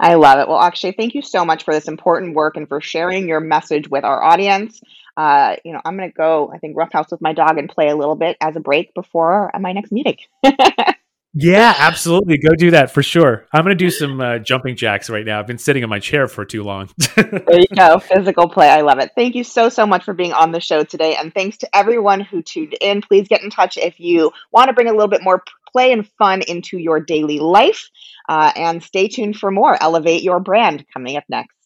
I 0.00 0.14
love 0.14 0.38
it. 0.38 0.48
Well, 0.48 0.60
Akshay, 0.60 0.92
thank 0.92 1.14
you 1.14 1.22
so 1.22 1.44
much 1.44 1.64
for 1.64 1.74
this 1.74 1.88
important 1.88 2.34
work 2.34 2.56
and 2.56 2.66
for 2.66 2.80
sharing 2.80 3.28
your 3.28 3.40
message 3.40 3.88
with 3.88 4.04
our 4.04 4.22
audience. 4.22 4.80
Uh, 5.16 5.56
you 5.64 5.72
know, 5.72 5.80
I'm 5.84 5.96
going 5.96 6.08
to 6.08 6.14
go, 6.14 6.50
I 6.54 6.58
think, 6.58 6.76
roughhouse 6.76 7.10
with 7.10 7.20
my 7.20 7.32
dog 7.32 7.58
and 7.58 7.68
play 7.68 7.88
a 7.88 7.96
little 7.96 8.14
bit 8.14 8.36
as 8.40 8.56
a 8.56 8.60
break 8.60 8.94
before 8.94 9.50
my 9.58 9.72
next 9.72 9.92
meeting. 9.92 10.16
Yeah, 11.34 11.74
absolutely. 11.78 12.38
Go 12.38 12.54
do 12.54 12.70
that 12.70 12.90
for 12.90 13.02
sure. 13.02 13.46
I'm 13.52 13.62
going 13.62 13.76
to 13.76 13.84
do 13.84 13.90
some 13.90 14.20
uh, 14.20 14.38
jumping 14.38 14.76
jacks 14.76 15.10
right 15.10 15.24
now. 15.24 15.38
I've 15.38 15.46
been 15.46 15.58
sitting 15.58 15.82
in 15.82 15.90
my 15.90 15.98
chair 15.98 16.26
for 16.26 16.44
too 16.44 16.62
long. 16.62 16.88
there 17.16 17.60
you 17.60 17.66
go. 17.76 17.98
Physical 17.98 18.48
play. 18.48 18.70
I 18.70 18.80
love 18.80 18.98
it. 18.98 19.12
Thank 19.14 19.34
you 19.34 19.44
so, 19.44 19.68
so 19.68 19.86
much 19.86 20.04
for 20.04 20.14
being 20.14 20.32
on 20.32 20.52
the 20.52 20.60
show 20.60 20.84
today. 20.84 21.16
And 21.16 21.32
thanks 21.32 21.58
to 21.58 21.76
everyone 21.76 22.20
who 22.20 22.42
tuned 22.42 22.74
in. 22.80 23.02
Please 23.02 23.28
get 23.28 23.42
in 23.42 23.50
touch 23.50 23.76
if 23.76 24.00
you 24.00 24.32
want 24.52 24.68
to 24.68 24.72
bring 24.72 24.88
a 24.88 24.92
little 24.92 25.08
bit 25.08 25.22
more 25.22 25.42
play 25.70 25.92
and 25.92 26.08
fun 26.18 26.40
into 26.42 26.78
your 26.78 26.98
daily 27.00 27.38
life. 27.38 27.90
Uh, 28.28 28.52
and 28.56 28.82
stay 28.82 29.08
tuned 29.08 29.36
for 29.36 29.50
more 29.50 29.80
Elevate 29.82 30.22
Your 30.22 30.40
Brand 30.40 30.84
coming 30.92 31.16
up 31.16 31.24
next. 31.28 31.57